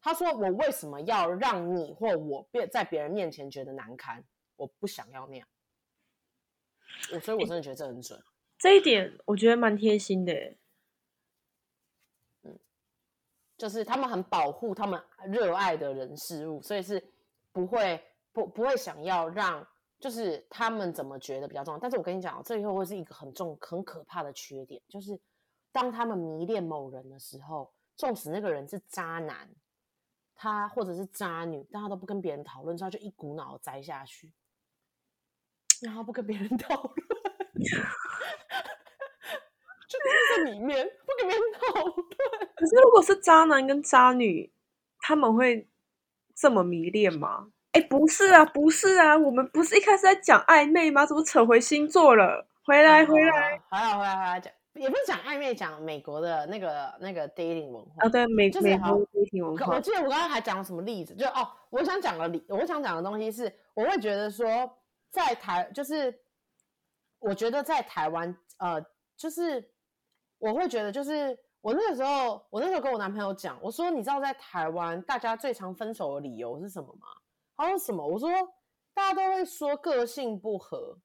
[0.00, 4.24] 他说：“我为什么要让你或我变在别人面前觉得难堪？
[4.56, 5.46] 我不想要那样。”
[7.12, 8.22] 我所以，我真的觉得这很准。
[8.58, 10.32] 这一点我觉得蛮贴心的。
[12.42, 12.58] 嗯
[13.56, 17.04] 就是他们很保护他们热爱的人事物，所以是
[17.50, 18.00] 不会
[18.32, 19.66] 不不会想要让
[19.98, 21.78] 就是他们怎么觉得比较重要。
[21.80, 25.20] 但是我跟你讲，这以后会是一个很重很可怕的缺点，就是
[25.72, 29.50] 当他们迷恋某人的时候，纵使那个人是渣男，
[30.40, 34.32] 他或者是渣女，但他都不跟别人讨论，之后就一股脑栽下去，
[35.82, 36.94] 然后不跟别人讨论，
[39.88, 39.98] 就
[40.36, 41.94] 在里面不跟别人讨论。
[42.54, 44.52] 可是，如果是渣男跟渣女，
[45.00, 45.68] 他们会
[46.36, 47.50] 这么迷恋吗？
[47.72, 51.04] 哎，不是啊，不是啊，我们不是一开始在讲暧昧吗？
[51.04, 52.46] 怎么扯回星座了？
[52.64, 58.08] 回来，回来，回来，回来，回来讲，也不是讲暧昧，讲美国的那个那个 dating 文化啊。
[58.08, 59.74] 对，美就是美国 dating 文化。
[59.74, 61.14] 我记得我刚刚还讲了什么例子？
[61.14, 64.46] 就哦，我想讲的理，我想讲的东西是，我会觉得说，
[65.10, 66.18] 在台，就是
[67.18, 68.84] 我觉得在台湾，呃，
[69.16, 69.70] 就是
[70.38, 71.38] 我会觉得就是。
[71.60, 77.08] 我那个时候，我那时候跟我男朋友讲，我说：“你知道在台湾，大家最常分手的理由是什么吗？”
[77.58, 78.30] 他说：“什么？”我说
[78.94, 80.96] ：“大家都会说个性不合。”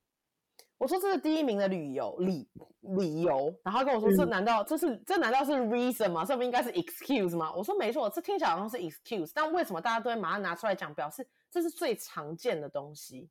[0.78, 2.48] 我说：“这是第一名的理由，理
[2.96, 6.24] 理由。”然后他跟我说：“这难道这是这难道是 reason 吗？
[6.24, 13.30] 这不应该是 excuse 吗？”我说：“没错，这听起来好像是 excuse，但为什么大家都会马上拿出来讲，表示这是最常见的东西，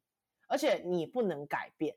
[0.48, 1.96] 而且你不能改变。”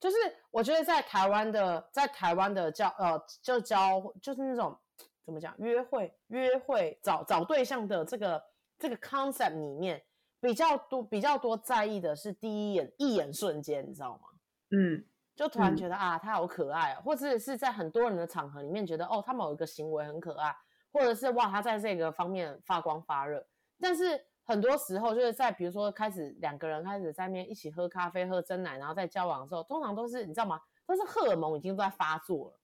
[0.00, 0.16] 就是
[0.50, 4.76] 我觉得在台湾的，在台湾的教呃，就教就是那种
[5.24, 8.42] 怎么讲，约会约会找找对象的这个
[8.78, 10.04] 这个 concept 里面，
[10.40, 14.28] 比较多比较多在意的是第一眼一眼瞬间，你知道吗？
[14.76, 15.02] 嗯，
[15.34, 20.54] 就突然觉得、嗯、啊，他好可爱啊，或者是在很多人的场合里面觉得哦，他某一个行为很可爱，
[20.92, 23.46] 或者是哇，他在这个方面发光发热，
[23.80, 24.24] 但是。
[24.46, 30.60] 很多时候就是在比如说开始两个人开始在那边一起喝咖啡、喝珍奶，然后在交往的时候，通常都是你知道吗？
[30.86, 32.58] 都是荷尔蒙已经都在发作了，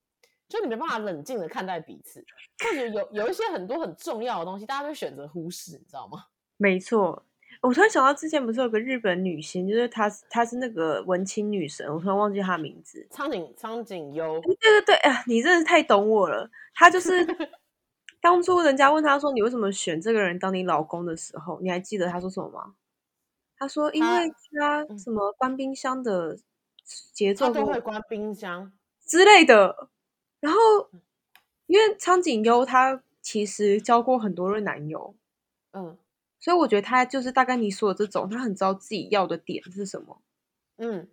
[0.47, 2.23] 就你没办法冷静的看待彼此，
[2.63, 6.27] 或者有有一些很多很重要的东西，大家都选择忽视，你知道吗？
[6.59, 7.25] 没错，
[7.63, 13.07] 我突然想到，之前不是有个日本女星，就是她，她是那个文青女神，我突然忘记她名字。
[13.11, 14.41] 苍井苍井优。
[14.41, 16.51] 对对对，哎呀，你真的是太懂我了。
[16.75, 17.27] 她就是
[18.21, 22.75] 当初人家问她说：“你为什么选这个人当你老公的时候？”你还记得她说什么吗？
[23.59, 24.09] 她说：“因为
[24.59, 26.39] 她什么关冰箱的
[27.13, 28.73] 节奏都会关冰箱
[29.07, 29.89] 之类的。”
[30.41, 30.59] 然后，
[31.67, 35.15] 因为苍井优她其实交过很多任男友，
[35.73, 35.99] 嗯。
[36.41, 40.23] 所以我觉得他就是大概你说的这种，他很知道自己要的点是什么。
[40.79, 41.07] 嗯，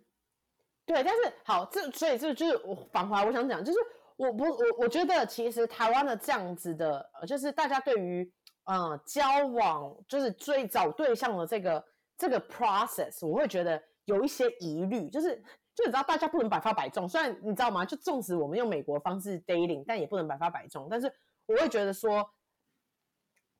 [0.86, 1.04] 对。
[1.04, 3.78] 但是好，这所以这就是我反回来，我想讲，就是
[4.16, 8.32] 我不我我觉得其实台湾的这样子的，就是大家对于
[8.64, 11.84] 呃交往就是追找对象的这个
[12.16, 15.36] 这个 process，我会觉得有一些疑虑，就是
[15.74, 17.84] 就你知道大家不能百发百中，虽然你知道吗？
[17.84, 20.88] 就纵使我们用美国方式 dating，但也不能百发百中。
[20.90, 21.12] 但是
[21.44, 22.26] 我会觉得说。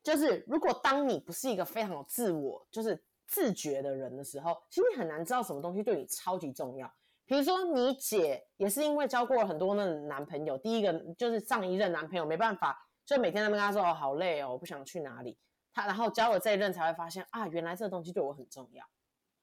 [0.09, 6.91] 就是如果当你不是一个非常有自我，就是自觉的人的时候，其实你很难知道什么东西对你超级重要。
[7.27, 15.37] 比如说你姐也是因为交过了很多那男朋友，第一个就是上一任男朋友没办法，就每天在那边跟他说哦好累哦，我不想去哪里。
[15.71, 18.83] 他然后交了这一任才会发现啊，原来这个东西对我很重要。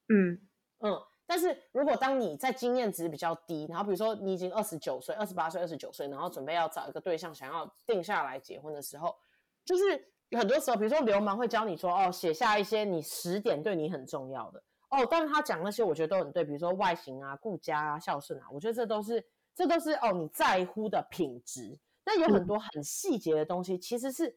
[0.09, 0.49] 嗯
[0.81, 1.01] 嗯。
[1.25, 9.17] 但是如果当你在经验值比较低，然后比如说你已经二十九岁、二十八岁、二十九岁，然后准备要找一个对象，想要定下来结婚的时候，
[9.65, 10.13] 就是。
[10.31, 16.45] 有很多时候，比如说流氓会教你说：“哦，写下一些你十点对你很重要的哦。”但是他讲那些，我觉得都很对。
[16.45, 21.79] 比如说外形啊、顾家啊、孝顺啊，我觉得这都是这都是哦你在乎的品质。
[22.05, 24.37] 那有很多很细节的东西，其实是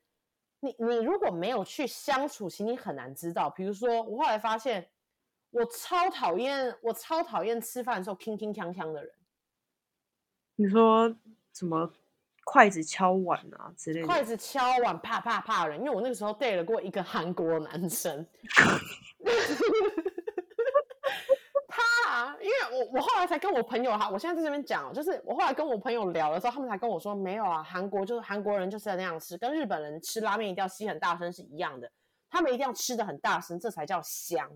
[0.60, 3.50] 你你如果没有去相处，其实你很难知道。
[3.50, 4.90] 比如说，我后来发现，
[5.50, 9.14] 我超讨厌我超讨厌吃饭的时候铿铿锵锵的人。
[10.56, 11.16] 你说
[11.54, 11.92] 什么？
[12.46, 18.26] 筷子敲碗啊之类的，筷子敲碗啪啪啪的人，因为我那个时候 date 了过一个韩国男生，
[21.68, 31.92] 他啊，因为我我后来才跟我朋友哈，我现在在这边讲，就是我后来跟我朋友聊的时候，他们才跟我说，没有啊，韩国就是韩国人就是那样吃，跟日本人吃拉面一定要吸很大声是一样的，
[32.30, 34.50] 他们一定要吃的很大声，这才叫香。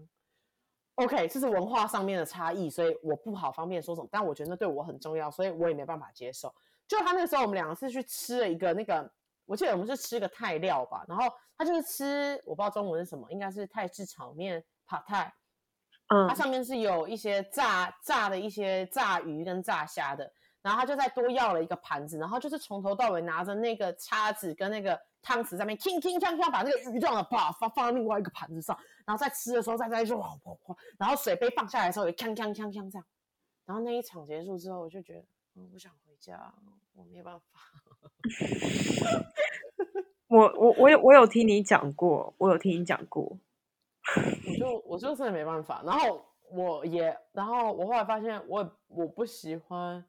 [0.95, 6.53] OK，这是文化上面的差异，所以我不好方便说什么，但我觉得那对我很重要，所以我也没办法接受。
[6.87, 9.09] 就他那个时候，我们两个是去吃了一个那个，
[9.45, 11.25] 我记得我们是吃一个泰料吧，然后
[11.57, 15.31] 他就是吃，我不知道中文是什么，应该是泰式炒面，Pad Thai，
[16.09, 33.05] 嗯，它上面是有一些炸炸的一些炸鱼跟炸虾的，然后他就再多要了一个盘子，然后就是从头到尾拿着那个叉子跟那个汤匙在那边轻轻锵锵把那个鱼状的把放放到另外一个盘子上，然后在吃的时候再再说哇哇哇，然后水杯放下来的时候也锵锵锵锵这样，
[33.65, 35.19] 然后那一场结束之后，我就觉得。
[35.55, 36.53] 嗯我不想回家，
[36.93, 37.45] 我没办法。
[40.27, 43.38] 我我我有我有听你讲过，我有听你讲过。
[44.47, 45.83] 我就我就真的没办法。
[45.86, 50.03] 然后我也，然后我后来发现我，我我不喜欢，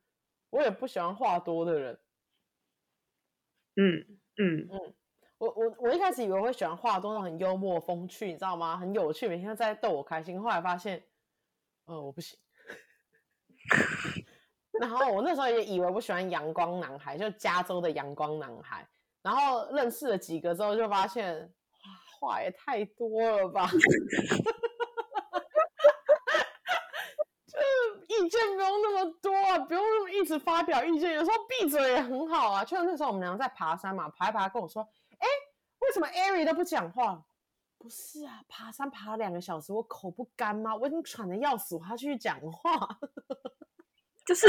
[0.51, 1.99] 我也不喜欢话多的人。
[3.77, 4.95] 嗯嗯嗯，
[5.39, 8.77] 我我我一开始以为我会喜欢话多，很幽默风趣，你知道吗？
[8.77, 10.41] 很有趣，每天在逗我开心。
[10.41, 11.03] 后来发现，
[11.87, 12.39] 呃，我不行。
[14.81, 18.87] 然后我那时候也以为我喜欢阳光男孩，就加州的阳光男孩。
[19.23, 21.51] 然后认识了几个之后，就发现，
[22.21, 23.67] 话也太多了吧，
[27.47, 27.59] 就
[28.09, 32.63] 意见不用那么多啊，不用那么一直发表意见，有时候闭嘴也很好啊。
[32.65, 34.83] 就像那时候我们两个在爬山嘛，爬一爬跟我说，
[35.19, 35.27] 哎，
[35.81, 37.25] 为什么艾瑞都不讲话？
[37.79, 40.77] 不是啊，爬山爬了两个小时，我口不干吗？
[40.77, 42.99] 我已经喘得要死，我还要继续讲话。
[44.25, 44.47] 就是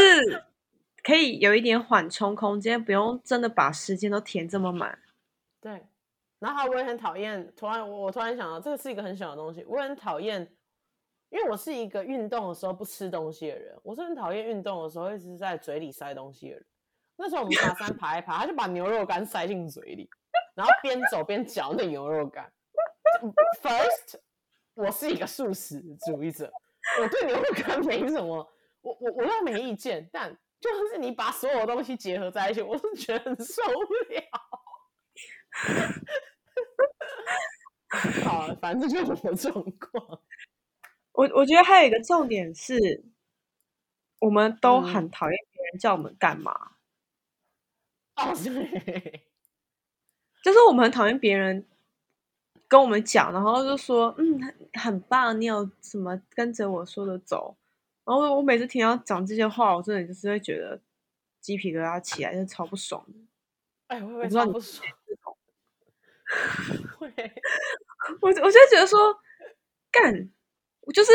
[1.03, 4.97] 可以有一点缓冲空间，不用真的把时间都填这么满。
[5.59, 5.85] 对，
[6.39, 7.53] 然后我也很讨厌。
[7.55, 9.63] 突然，我突然想到，这个是一个很小的东西。
[9.67, 10.41] 我很讨厌，
[11.29, 13.77] 因为我是一个运动的时候不吃东西的人。
[13.83, 16.65] 我是很讨厌运动的时候一直在嘴里塞东西的人。
[17.17, 20.09] 那时候我们爬山爬一爬，他就把牛肉干塞进嘴里，
[20.53, 22.51] 然后边走边嚼那牛肉干。
[23.61, 24.19] First，
[24.73, 26.51] 我是一个素食主义者，
[27.01, 28.47] 我对牛肉干没什么。
[28.85, 30.31] 我我我又没意见，但
[30.61, 34.21] 就是你把所有东西结合在一起，我是觉得很受不了。
[38.23, 40.21] 好，反正就是我的状况。
[41.13, 43.03] 我我觉得还有一个重点是，
[44.19, 46.73] 我们都很讨厌别人叫我们干嘛。
[48.17, 49.27] 哦、嗯，对，
[50.43, 51.67] 就是我们很讨厌别人
[52.67, 57.57] 跟我们讲，然后就说嗯很很棒，你有什么跟着我说的走。
[58.05, 60.79] 然后我每次听到讲这些话，我真的就是会觉得
[61.41, 63.13] 鸡皮疙瘩起来，就是超不爽的。
[63.87, 64.87] 哎，会不会超不爽？
[66.99, 67.11] 会。
[68.21, 69.19] 我我就觉得说，
[69.91, 70.29] 干，
[70.81, 71.11] 我就是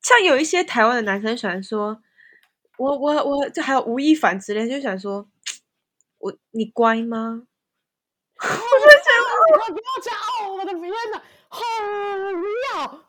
[0.00, 2.00] 像有一些台湾的男生喜欢说，
[2.78, 5.28] 我我我，就还有吴亦凡之类，就想说，
[6.18, 7.46] 我你乖吗？
[8.38, 9.22] 我就觉得
[9.58, 11.18] 我不要讲哦，我的天哪，
[11.48, 11.60] 好
[12.32, 12.46] 不
[12.78, 13.04] 要！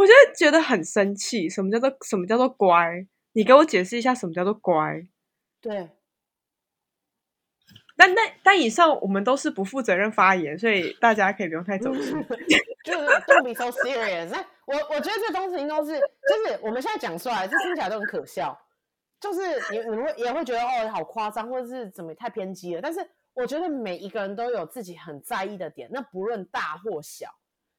[0.00, 1.48] 我就觉得很生气。
[1.48, 3.06] 什么叫做什么叫做乖？
[3.32, 5.06] 你给我解释一下什么叫做乖？
[5.60, 5.90] 对。
[7.96, 12.14] 但但但以上我们都是不负责任发言，所以大家可以不用太走心。
[12.82, 14.32] 就是 Don't be so serious。
[14.64, 18.58] 我我觉得这东西应该是，就是我们现在讲出来，这听起来都很可笑。
[19.20, 19.40] 就是
[19.70, 22.80] 你你会也会觉得哦，好夸张，或者是怎么太偏激了。
[22.80, 27.28] 但是我觉得每一个人都有自己很在意的点，那不论大或小。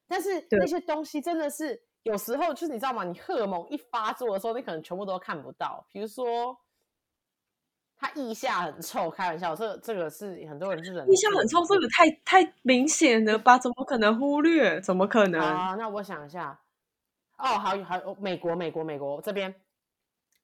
[0.06, 3.04] 但是那些东西真的是有时候，就是你知道吗？
[3.04, 5.86] 你荷尔蒙一发作的时候，你可能全部都看不到。
[5.90, 6.58] 比如说。
[8.04, 11.08] 他腋下很臭，开玩笑，这这个是很多人是忍。
[11.08, 13.56] 腋下很臭，这个太太明显了吧？
[13.56, 14.80] 怎么可能忽略？
[14.80, 15.40] 怎么可能？
[15.40, 16.60] 啊，那我想一下。
[17.38, 19.54] 哦，好，好，美国，美国，美国这边，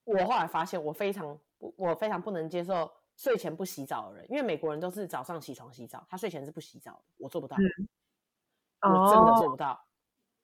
[0.04, 9.78] 我后来发现，我非常，我非常不能接受睡前不洗澡的人，因为美国人都是早上起床洗澡，他睡前是不洗澡的，我做不到，嗯、我真的做不到，哦、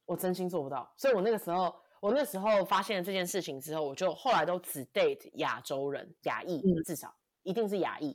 [0.07, 1.75] 我真心做不到，所以我那个时候。
[2.01, 7.11] 我那时候发现了这件事情之后，我就后来都只 date 亚洲人，亚裔，至少
[7.43, 8.15] 一定是亚裔，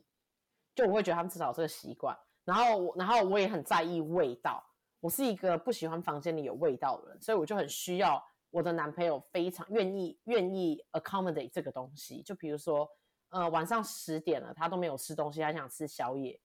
[0.76, 2.16] 就我会觉得他们至少有这个习惯。
[2.46, 4.64] 然后我，然后我也很在意味道，
[5.00, 12.22] 我是一个不喜欢房间里有味道的人，所以我就很需要我的男朋友非常愿意愿意 accommodate 这个东西。
[12.22, 12.88] 就比如说，
[13.30, 16.40] 呃，晚上十点了，他都没有吃东西，他想吃宵夜，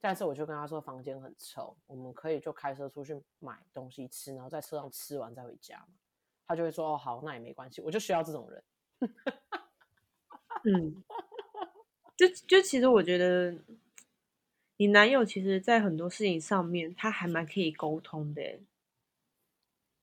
[0.00, 5.94] 但是我就跟他说房间很臭，我们可以就开车出去买东西吃，然后在车上吃完再回家嘛。
[6.46, 8.64] 他就会说：“哦，好，那也没关系，我就需要这种人。”
[10.64, 11.04] 嗯，
[12.16, 13.54] 就就其实我觉得，
[14.76, 18.60] 你男友其实，在很多事情上面，他还蛮可以沟通的。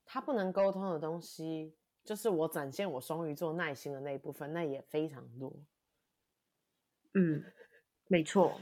[0.06, 1.74] 他不能沟通的东西，
[2.04, 5.52] 就是我展现我双鱼座耐心的那一部分，那也非常多。
[7.14, 7.44] 嗯，
[8.08, 8.62] 没错。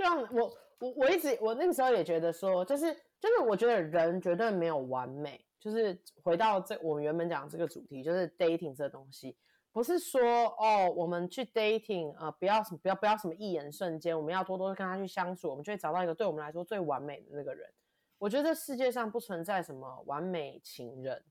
[0.00, 2.90] 就像我，我我一直，我那个时候也觉得说，就是
[3.20, 5.38] 就是，我觉得人绝对没有完美。
[5.58, 9.36] 就是回到这，我们原本讲这个主题，就是 dating 这东西，
[9.72, 10.22] 不是说
[10.58, 17.70] 哦，我们去 dating，呃，不要什么，不要不要什么一眼瞬间，我们要多多跟他去相处，我们就会找到一个对我们来说最完美的那个人。
[18.16, 21.22] 我觉得这世界上不存在什么完美情人，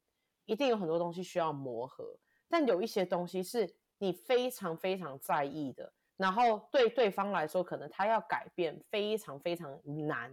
[0.45, 2.15] 一定有很多东西需要磨合，
[2.47, 3.67] 但有一些东西是
[3.97, 10.29] 你非常非常在意的，然后对对方来说，可能他要改变非常非常难。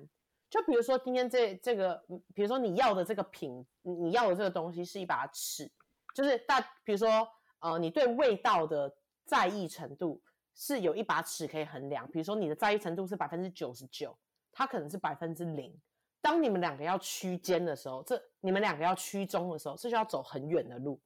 [0.51, 5.71] 就比如说今天这这个，比如说你要的这个品，你要的这个东西是一把尺，
[6.13, 7.29] 就是大，比如说
[7.61, 8.93] 呃，你对味道的
[9.27, 10.21] 在意程度
[10.57, 12.05] 是有一把尺可以衡量。
[12.11, 14.17] 比如说你的在意程度是百分之九十九，
[14.51, 15.73] 它可能是百分之零。
[16.21, 21.01] 当你们两个要区间的时候，这你们两个要区中的时候，这就要走很远的路。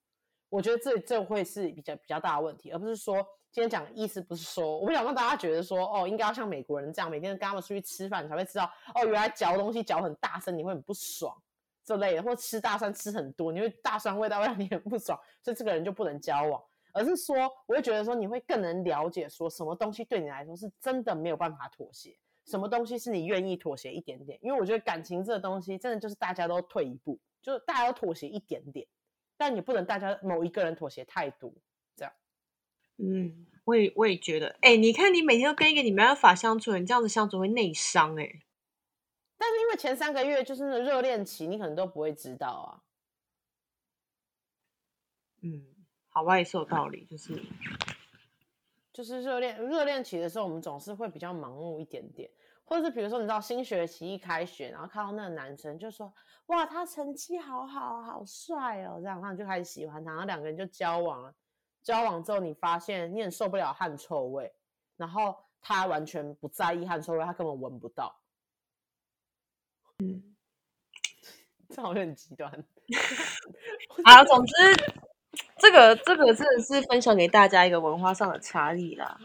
[0.48, 3.26] 我觉得这这会是比较比较大的问题，而不是说。
[3.52, 11.36] 今天讲的意思不是说，我不想让大家觉得说，哦，应该要像美国人这样，每天跟他们出去吃饭，才会知道，哦，原来嚼东西嚼很大声，你会很不爽
[11.84, 16.62] 这类的，或吃大蒜吃很多，你会大蒜味道会让你很不爽，所以这个人就不能交往。
[16.92, 17.36] 而是说，
[17.66, 24.38] 我会觉得说，你会更能了解说，什么东西对你来说是真的没有办法妥协，什么东西是你愿意妥协一点点。
[24.42, 28.86] 因为我觉得感情这个东西，真的就是大家都退一步，就是大家都妥协一点点，
[29.36, 31.52] 但你不能大家某一个人妥协太多，
[33.02, 38.42] 嗯，我也我也觉得，哎、欸，你看你每天都跟一个你没办法相处，你这样子相处会内伤哎。
[39.38, 42.68] 但是因为前三个月就是那热恋期，你可能都不会知道啊。
[45.40, 45.64] 嗯，
[46.10, 47.42] 好吧，也是有道理，就是
[48.92, 52.30] 就是热恋热恋期的时候，我们总是会比较盲目一点点，
[52.66, 56.12] 或者是比如说你知道新学期一开学，然后看到那个男生就说
[56.48, 61.34] 哇，他成绩好好好帅哦，这样，然后你就开始喜欢他，然后两个人就交往了。
[61.82, 64.52] 交往之后，你发现你很受不了汗臭味，
[64.96, 68.20] 然后他完全不在意汗臭味，他根本闻不到。
[69.98, 70.36] 嗯，
[71.68, 72.50] 这好像很极端。
[74.04, 74.54] 啊，总之，
[75.58, 79.18] 这个这个真的是分享给大家一个文化上的差异啦。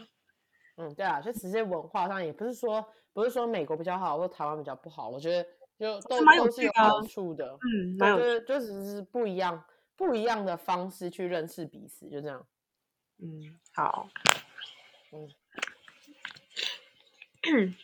[0.76, 5.48] 嗯，对啊，就直接文化上也不是说不是说美国比较好，或台湾比较不好，我觉得
[5.78, 7.58] 就都都是有好处的。
[7.62, 9.64] 嗯，蛮有趣，就只是不一样。
[9.96, 12.46] 不一样的方式去认识彼此，就这样。
[13.18, 14.10] 嗯，好。
[17.48, 17.74] 嗯，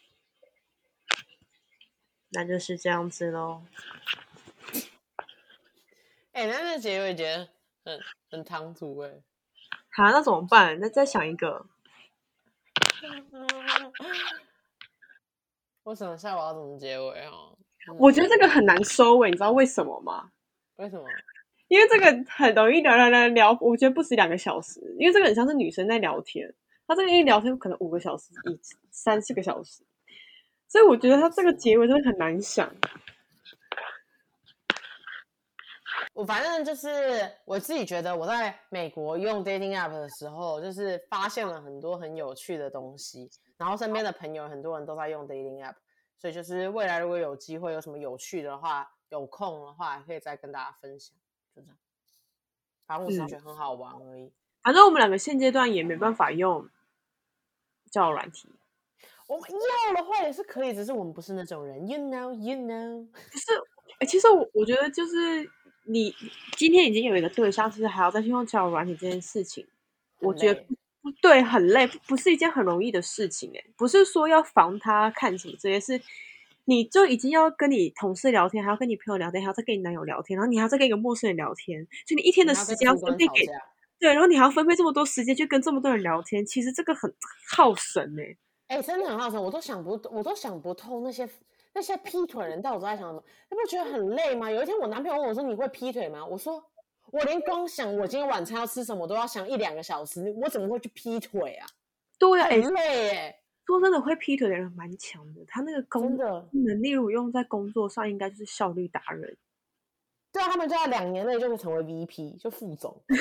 [2.31, 3.65] 那就是这样子喽。
[6.33, 7.49] 哎、欸，那那结尾觉得
[7.85, 8.01] 很
[8.31, 9.23] 很唐突哎。
[9.91, 10.79] 好，那怎么办？
[10.81, 11.67] 那再想一个。
[15.85, 17.57] 我想一下我要怎么结尾哦。
[17.99, 20.33] 我觉得这个很难收尾，你知道为什么吗？
[20.77, 21.09] 为什么？
[21.73, 26.55] 因为这个很容易聊聊聊聊，我觉得不止两个小时，因为这个很像是女生在聊天，
[26.87, 28.61] 他这个一聊天可能五个小时，一
[28.91, 29.83] 三四个小时，
[30.69, 32.71] 所以我觉得他这个结尾真的很难想。
[36.13, 45.77] 我反正就是我自己觉得，我在美国用 dating app 的时候，就是发现了很多很有趣的东西，然后身边的朋友很多人都在用 dating app，
[46.19, 51.17] 所以就是未来如果有机会有什么有趣的话，有空的话可以再跟大家分享，
[51.55, 51.77] 就这样。
[52.87, 54.33] 反正我是觉得很好玩而已。
[54.63, 56.69] 反正我们两个现阶段也没办法用
[57.91, 58.49] 交友软体，
[59.27, 63.07] 我们要的话也是可以，只是我们不是那种人，you know，you know。
[63.07, 63.53] 不是，
[63.99, 65.51] 哎，其实我我觉得就是。
[65.85, 66.15] 你
[66.57, 69.67] 今天已经有一个对象，其实还要再去用交友软体这件事情，
[70.21, 70.65] 我觉得
[71.01, 73.51] 不对，很累，不是一件很容易的事情。
[73.53, 76.01] 哎，不是说要防他看什么这些事，
[76.65, 83.47] 你就已经要跟你同事聊天，还要跟你朋友聊天，还要再跟你男友聊天，然后你还要再跟一个陌生人聊天，就你一天的时间要分配给
[83.99, 87.13] 对，然后你还要分配这么多时间去跟这么多人聊天，其实这个很
[87.51, 91.29] 耗神哎，哎，真的很耗神，我都想不，我都想不通那些。
[91.75, 93.25] 那些劈腿人到底都在想什么？
[93.51, 94.51] 你不觉得很累吗？
[94.51, 96.63] 有一天我男朋友问我说：“你会劈腿吗？”我说
[97.11, 101.67] ：“我连光想我今天晚餐要吃什么都要想一两个小时，我怎么会去劈腿啊？”
[102.21, 103.37] 对啊，很累耶。
[103.67, 109.37] 说真的，会劈腿的人蛮强的，他那个工作能力，如果用在工作上，应该就是效率达人。
[110.33, 113.03] 对啊，他们就在两年内就会成为 VP，就副总。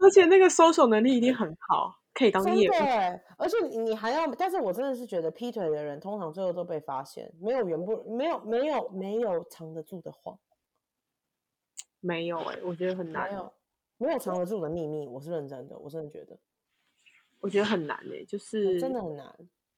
[0.00, 2.00] 而且那个 social 能力一定很好。
[2.14, 2.72] 可以当业务，
[3.36, 10.38] 而且你还要，但是我真的是觉得劈腿的人通常最后都被发现，没有缘不，没有没有没有藏得住的话，
[11.98, 13.52] 没有哎、欸，我觉得很难，没有
[14.04, 16.38] 没有藏得住的秘密，我是认真的，我真的觉得，
[17.40, 19.34] 我觉得很难哎、欸，就是真的很难，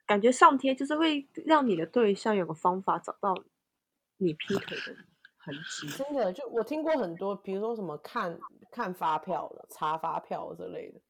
[0.07, 3.35] 感觉上天就是会让你的对象有个方法找到
[4.19, 4.97] 你劈腿的
[5.37, 8.39] 痕迹，真的，就我听过很多，比如说什么看
[8.71, 11.01] 看发票的、查发票之类的。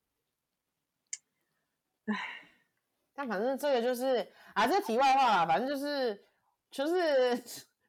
[2.06, 2.14] 唉，
[3.14, 6.24] 但反正这个就是啊，这题外话啦，反正就是
[6.70, 7.42] 就是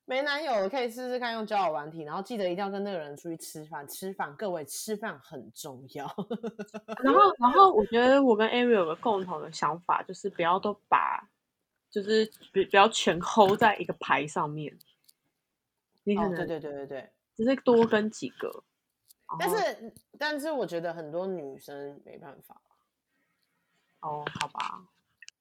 [0.09, 3.85] 没男友可以试试看用交友软体，然后记得一定要跟那个人出去吃饭。
[3.85, 6.05] 吃饭，各位吃饭很重要。
[7.03, 11.29] 然后，然后我觉得我跟 Ariel 有个共同的想法，就是不要都把，
[11.89, 14.79] 就是不不要全 hold 在一个牌上面。
[16.05, 18.63] 你可能、哦、对对对对对，只是多跟几个。
[19.37, 22.61] 但是，但是我觉得很多女生没办法。
[23.99, 24.87] 哦，好吧，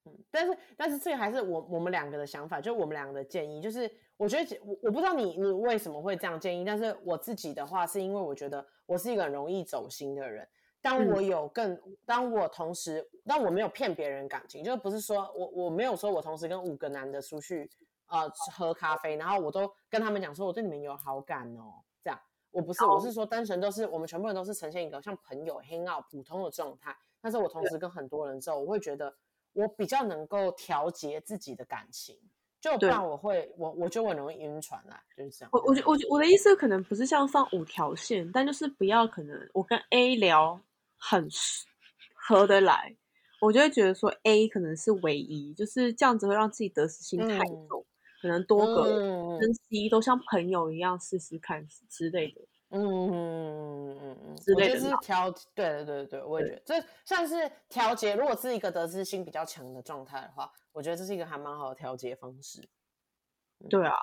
[0.07, 10.49] 嗯，但是但是这个还是我我们两个的想法，就我们两个的建议，就是我觉得我我不知道你你为什么会这样建议，但是我自己的话是因为我觉得我是一个很容易走心的人，
[10.81, 17.71] 当我有更、嗯、当我同时但我没有骗别人感情，就不是说我我没有说我同时跟五个男的出去
[18.07, 22.19] 呃喝咖啡，然后我都跟他们讲说我对你们有好感哦，这样。
[22.53, 26.97] 我不是我是说单纯都是我们全部人都是呈现一个像朋友 hang out 普通的状态。
[27.21, 29.15] 但是我同时跟很多人之后，我会觉得
[29.53, 32.17] 我比较能够调节自己的感情，
[32.61, 35.51] 就不然我会我我觉得我容易晕船啊，就是这样。
[35.53, 40.61] 我我我我的意思可能不是像放五条线，但就是不要可能我跟 A 聊
[40.97, 41.29] 很
[42.15, 42.97] 合得来，
[43.41, 47.39] 我就会觉得说 A 可能是唯一，就是这样子会让自己得失心太
[47.69, 47.87] 重，嗯、
[48.23, 52.41] 可能多个跟 C 都像朋友一样试试看之类的。
[52.71, 58.15] 嗯嗯嗯嗯嗯，之类的是调，对对对对，我也觉得这算是调节。
[58.17, 62.69] 如果是一个得失心比较强的状态的话，我觉得这是一个还蛮好的调节方式。
[63.71, 63.95] 对啊，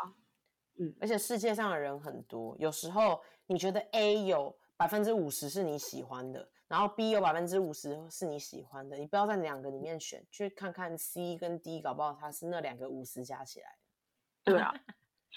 [0.80, 13.78] 嗯，而且世界上的人很多，有时候你觉得 A 有百分之五十是你喜欢的，然后 B 有百分之五十是你喜欢的，你不要在两个里面选，去看看 C 跟 D，搞不好它是那两个五十加起来。
[14.44, 14.74] 对啊，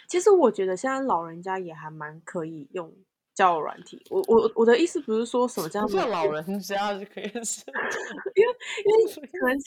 [0.09, 2.95] 其实我觉得现在老人家也还蛮可以用。
[3.37, 7.63] 交友软体，我我我的意思不是说什么这样子，老人家就可以是，
[8.35, 9.59] 因为因为可能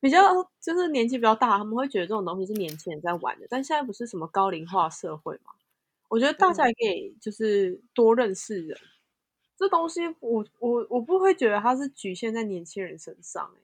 [0.00, 0.20] 比较
[0.60, 3.46] 就是年纪比较大，他们会觉得这种东西是年轻人在玩的。
[3.48, 5.52] 但现在不是什么高龄化社会嘛？
[6.08, 8.88] 我觉得大家也可以就是多认识人，嗯、
[9.56, 13.62] 这东西我我我不会觉得它是局限在年轻人身上、欸、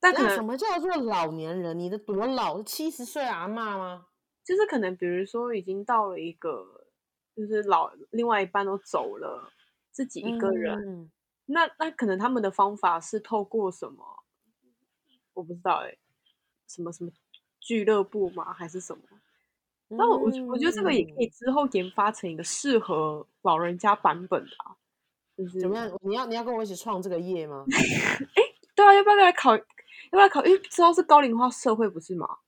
[0.00, 1.78] 但可能什么叫做老年人？
[1.78, 2.62] 你的多老？
[2.62, 4.06] 七十岁阿嬷吗？
[4.42, 6.79] 就是可能比如说已经到了一个。
[7.40, 9.52] 就是老另外一半都走了，
[9.90, 11.10] 自己一个人，嗯、
[11.46, 14.04] 那那可能他们的方法是透过什么？
[15.34, 15.98] 我不知道哎、欸，
[16.68, 17.10] 什么什么
[17.60, 18.52] 俱乐部吗？
[18.52, 19.02] 还是什么？
[19.88, 24.76] 那我我我觉得这个也可以之后研发成一个适合老人家版本的、啊，
[25.36, 25.90] 就是怎么样？
[26.02, 27.64] 你要你要跟我一起创这个业吗？
[28.36, 28.42] 哎，
[28.76, 29.62] 对啊，要不要来考要
[30.10, 30.44] 不要考？
[30.44, 32.38] 因为之后是高龄化社会，不是吗？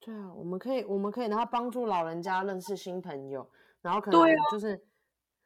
[0.00, 3.48] 对啊，我们可以，我们可以，然后帮助老人家认识新朋友，
[3.84, 4.20] 然后可能
[4.50, 4.78] 就是，啊、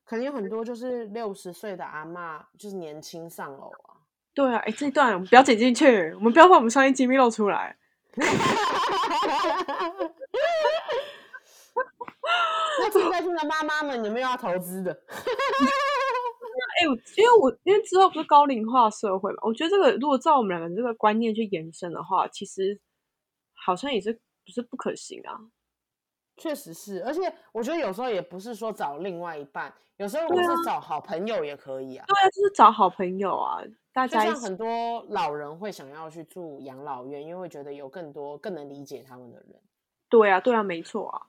[0.05, 3.99] 可能有很多就是六十岁的阿嬷，就是年轻上楼啊。
[4.33, 7.77] 对啊，哎，这一段我们不要剪进去，我们不要把我们商业机密露出来。
[12.81, 14.93] 那现在听的妈妈们，有没有要投资的？
[16.81, 22.81] 哎，我因为我因为之后不是高龄化社会嘛，我觉得这个如果照我们两个这个观念去延伸的话，其实
[23.53, 25.41] 好像也是不是不可行啊。
[26.39, 27.21] 确实是，而且
[27.53, 32.05] 我觉得有时候也不是说找另外一半，有时候我是找好朋友也可以啊。
[32.07, 33.61] 对啊，就是找好朋友啊，
[33.93, 39.61] 大家像很多老人会想要去住养老院，因为会觉得有更多更能理解他们的人。
[40.09, 41.27] 对啊，对啊，没错啊。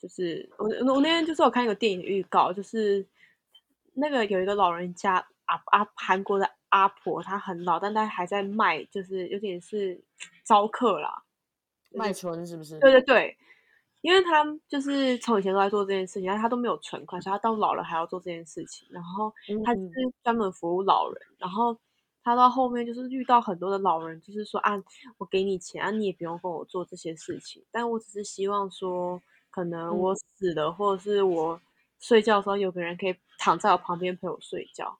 [0.00, 3.04] 就是我我那天就是我看一个电影预告，就是
[3.94, 5.14] 那个有一个老人家
[5.46, 10.00] 阿阿韩国的阿婆，她很老，但她还在卖，就是有点是
[10.44, 11.24] 招客啦，
[11.90, 12.78] 卖春是不是？
[12.78, 13.36] 对对对，
[14.00, 18.88] 因为他就是从以前都在做这件事情，但他都没有存款，所以他到老了还要做这件事情。
[18.90, 19.32] 然后
[19.64, 19.90] 他就是
[20.22, 21.78] 专门服务老人，嗯、然后
[22.22, 24.72] 他到后面就是遇到很多的老人，就是说啊，
[25.18, 29.20] 我给你钱啊，你也不用跟我做这些事情，但我只是希望说。
[29.50, 31.60] 可能我死了，嗯、或者是我
[31.98, 34.96] 睡觉的时候，有个人可以躺在我旁边陪我睡觉。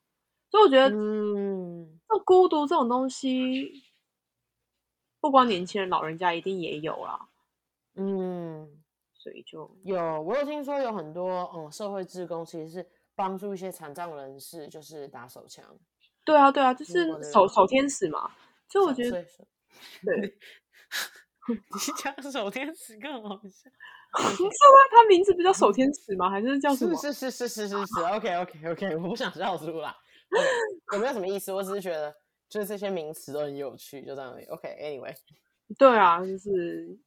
[0.49, 3.83] 所以我觉得，嗯，那孤独这种东西，
[5.21, 7.29] 不光年轻人，老人家一定也有啦。
[7.93, 8.81] 嗯，
[9.19, 15.63] 所以就有，我有听说有很多嗯社会志工，其实是帮助一些残障人士，就是打手枪。
[16.25, 18.31] 对啊，对啊，就是手手天使嘛。
[18.69, 19.21] 所以我觉得，
[20.03, 20.37] 对。
[21.49, 23.69] 你讲手天使更好笑，
[24.11, 24.77] 不是吗？
[24.91, 26.29] 他名字不叫手天使吗？
[26.29, 26.95] 还是叫什么？
[26.95, 28.03] 是是是是是是是。
[28.13, 29.89] OK OK OK，我不想笑出来。
[30.29, 31.51] Okay, 有没有什么意思？
[31.51, 32.15] 我只是觉得，
[32.47, 34.31] 就是这些名词都很有趣，就这样。
[34.49, 35.17] OK，Anyway，、okay,
[35.79, 36.99] 对啊，就是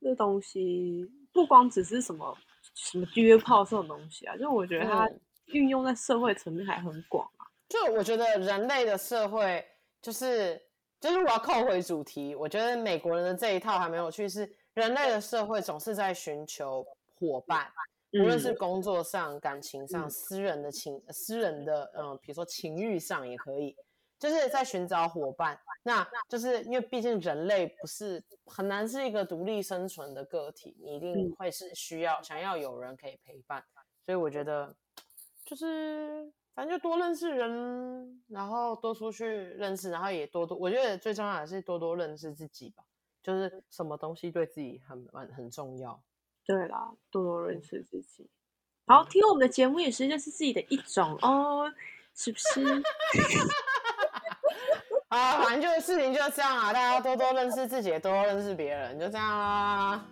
[0.00, 1.06] 这东西
[1.38, 2.36] 不光只是什么
[2.74, 5.08] 什么约炮这种东西啊，就我觉得它
[5.46, 7.46] 运用在社会层面还很广啊。
[7.68, 9.64] 就我觉得人类的社会
[10.02, 10.60] 就是。
[11.00, 16.84] 就是我要扣回主题，我觉得美国人的这一套还没有去，是人类的社会总是在寻求
[17.14, 17.68] 伙伴，
[18.14, 23.76] 无论是工作上、感情上、私人的情、私人的嗯，比如说情欲上也可以，
[24.18, 25.58] 就是在寻找伙伴。
[25.82, 33.64] 那就是因为毕竟人类不是很难是一个独立生存的个体，你一定会是需要想要有人可以陪伴，
[34.04, 34.74] 所以我觉得
[35.44, 36.32] 就是。
[36.54, 42.82] 反正就多认识人，然后多出去认识，然后也多多，我觉得最重要的是多多认识自己吧。
[43.22, 46.02] 就是什么东西对自己很很很重要。
[46.44, 48.28] 对啦，多多认识自己。
[48.88, 51.72] 好，听我们的节目也是认识自己的一种哦，
[52.12, 52.82] 是不是？
[55.08, 60.04] 啊，反正就是事情就是这样啊，大家多多认识自己，多多认识别人，就这样啦。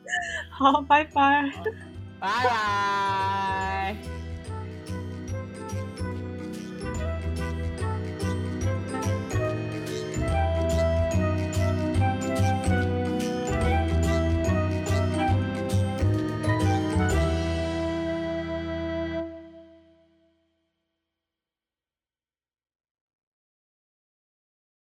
[0.51, 1.51] 好，拜拜，
[2.18, 4.16] 拜拜。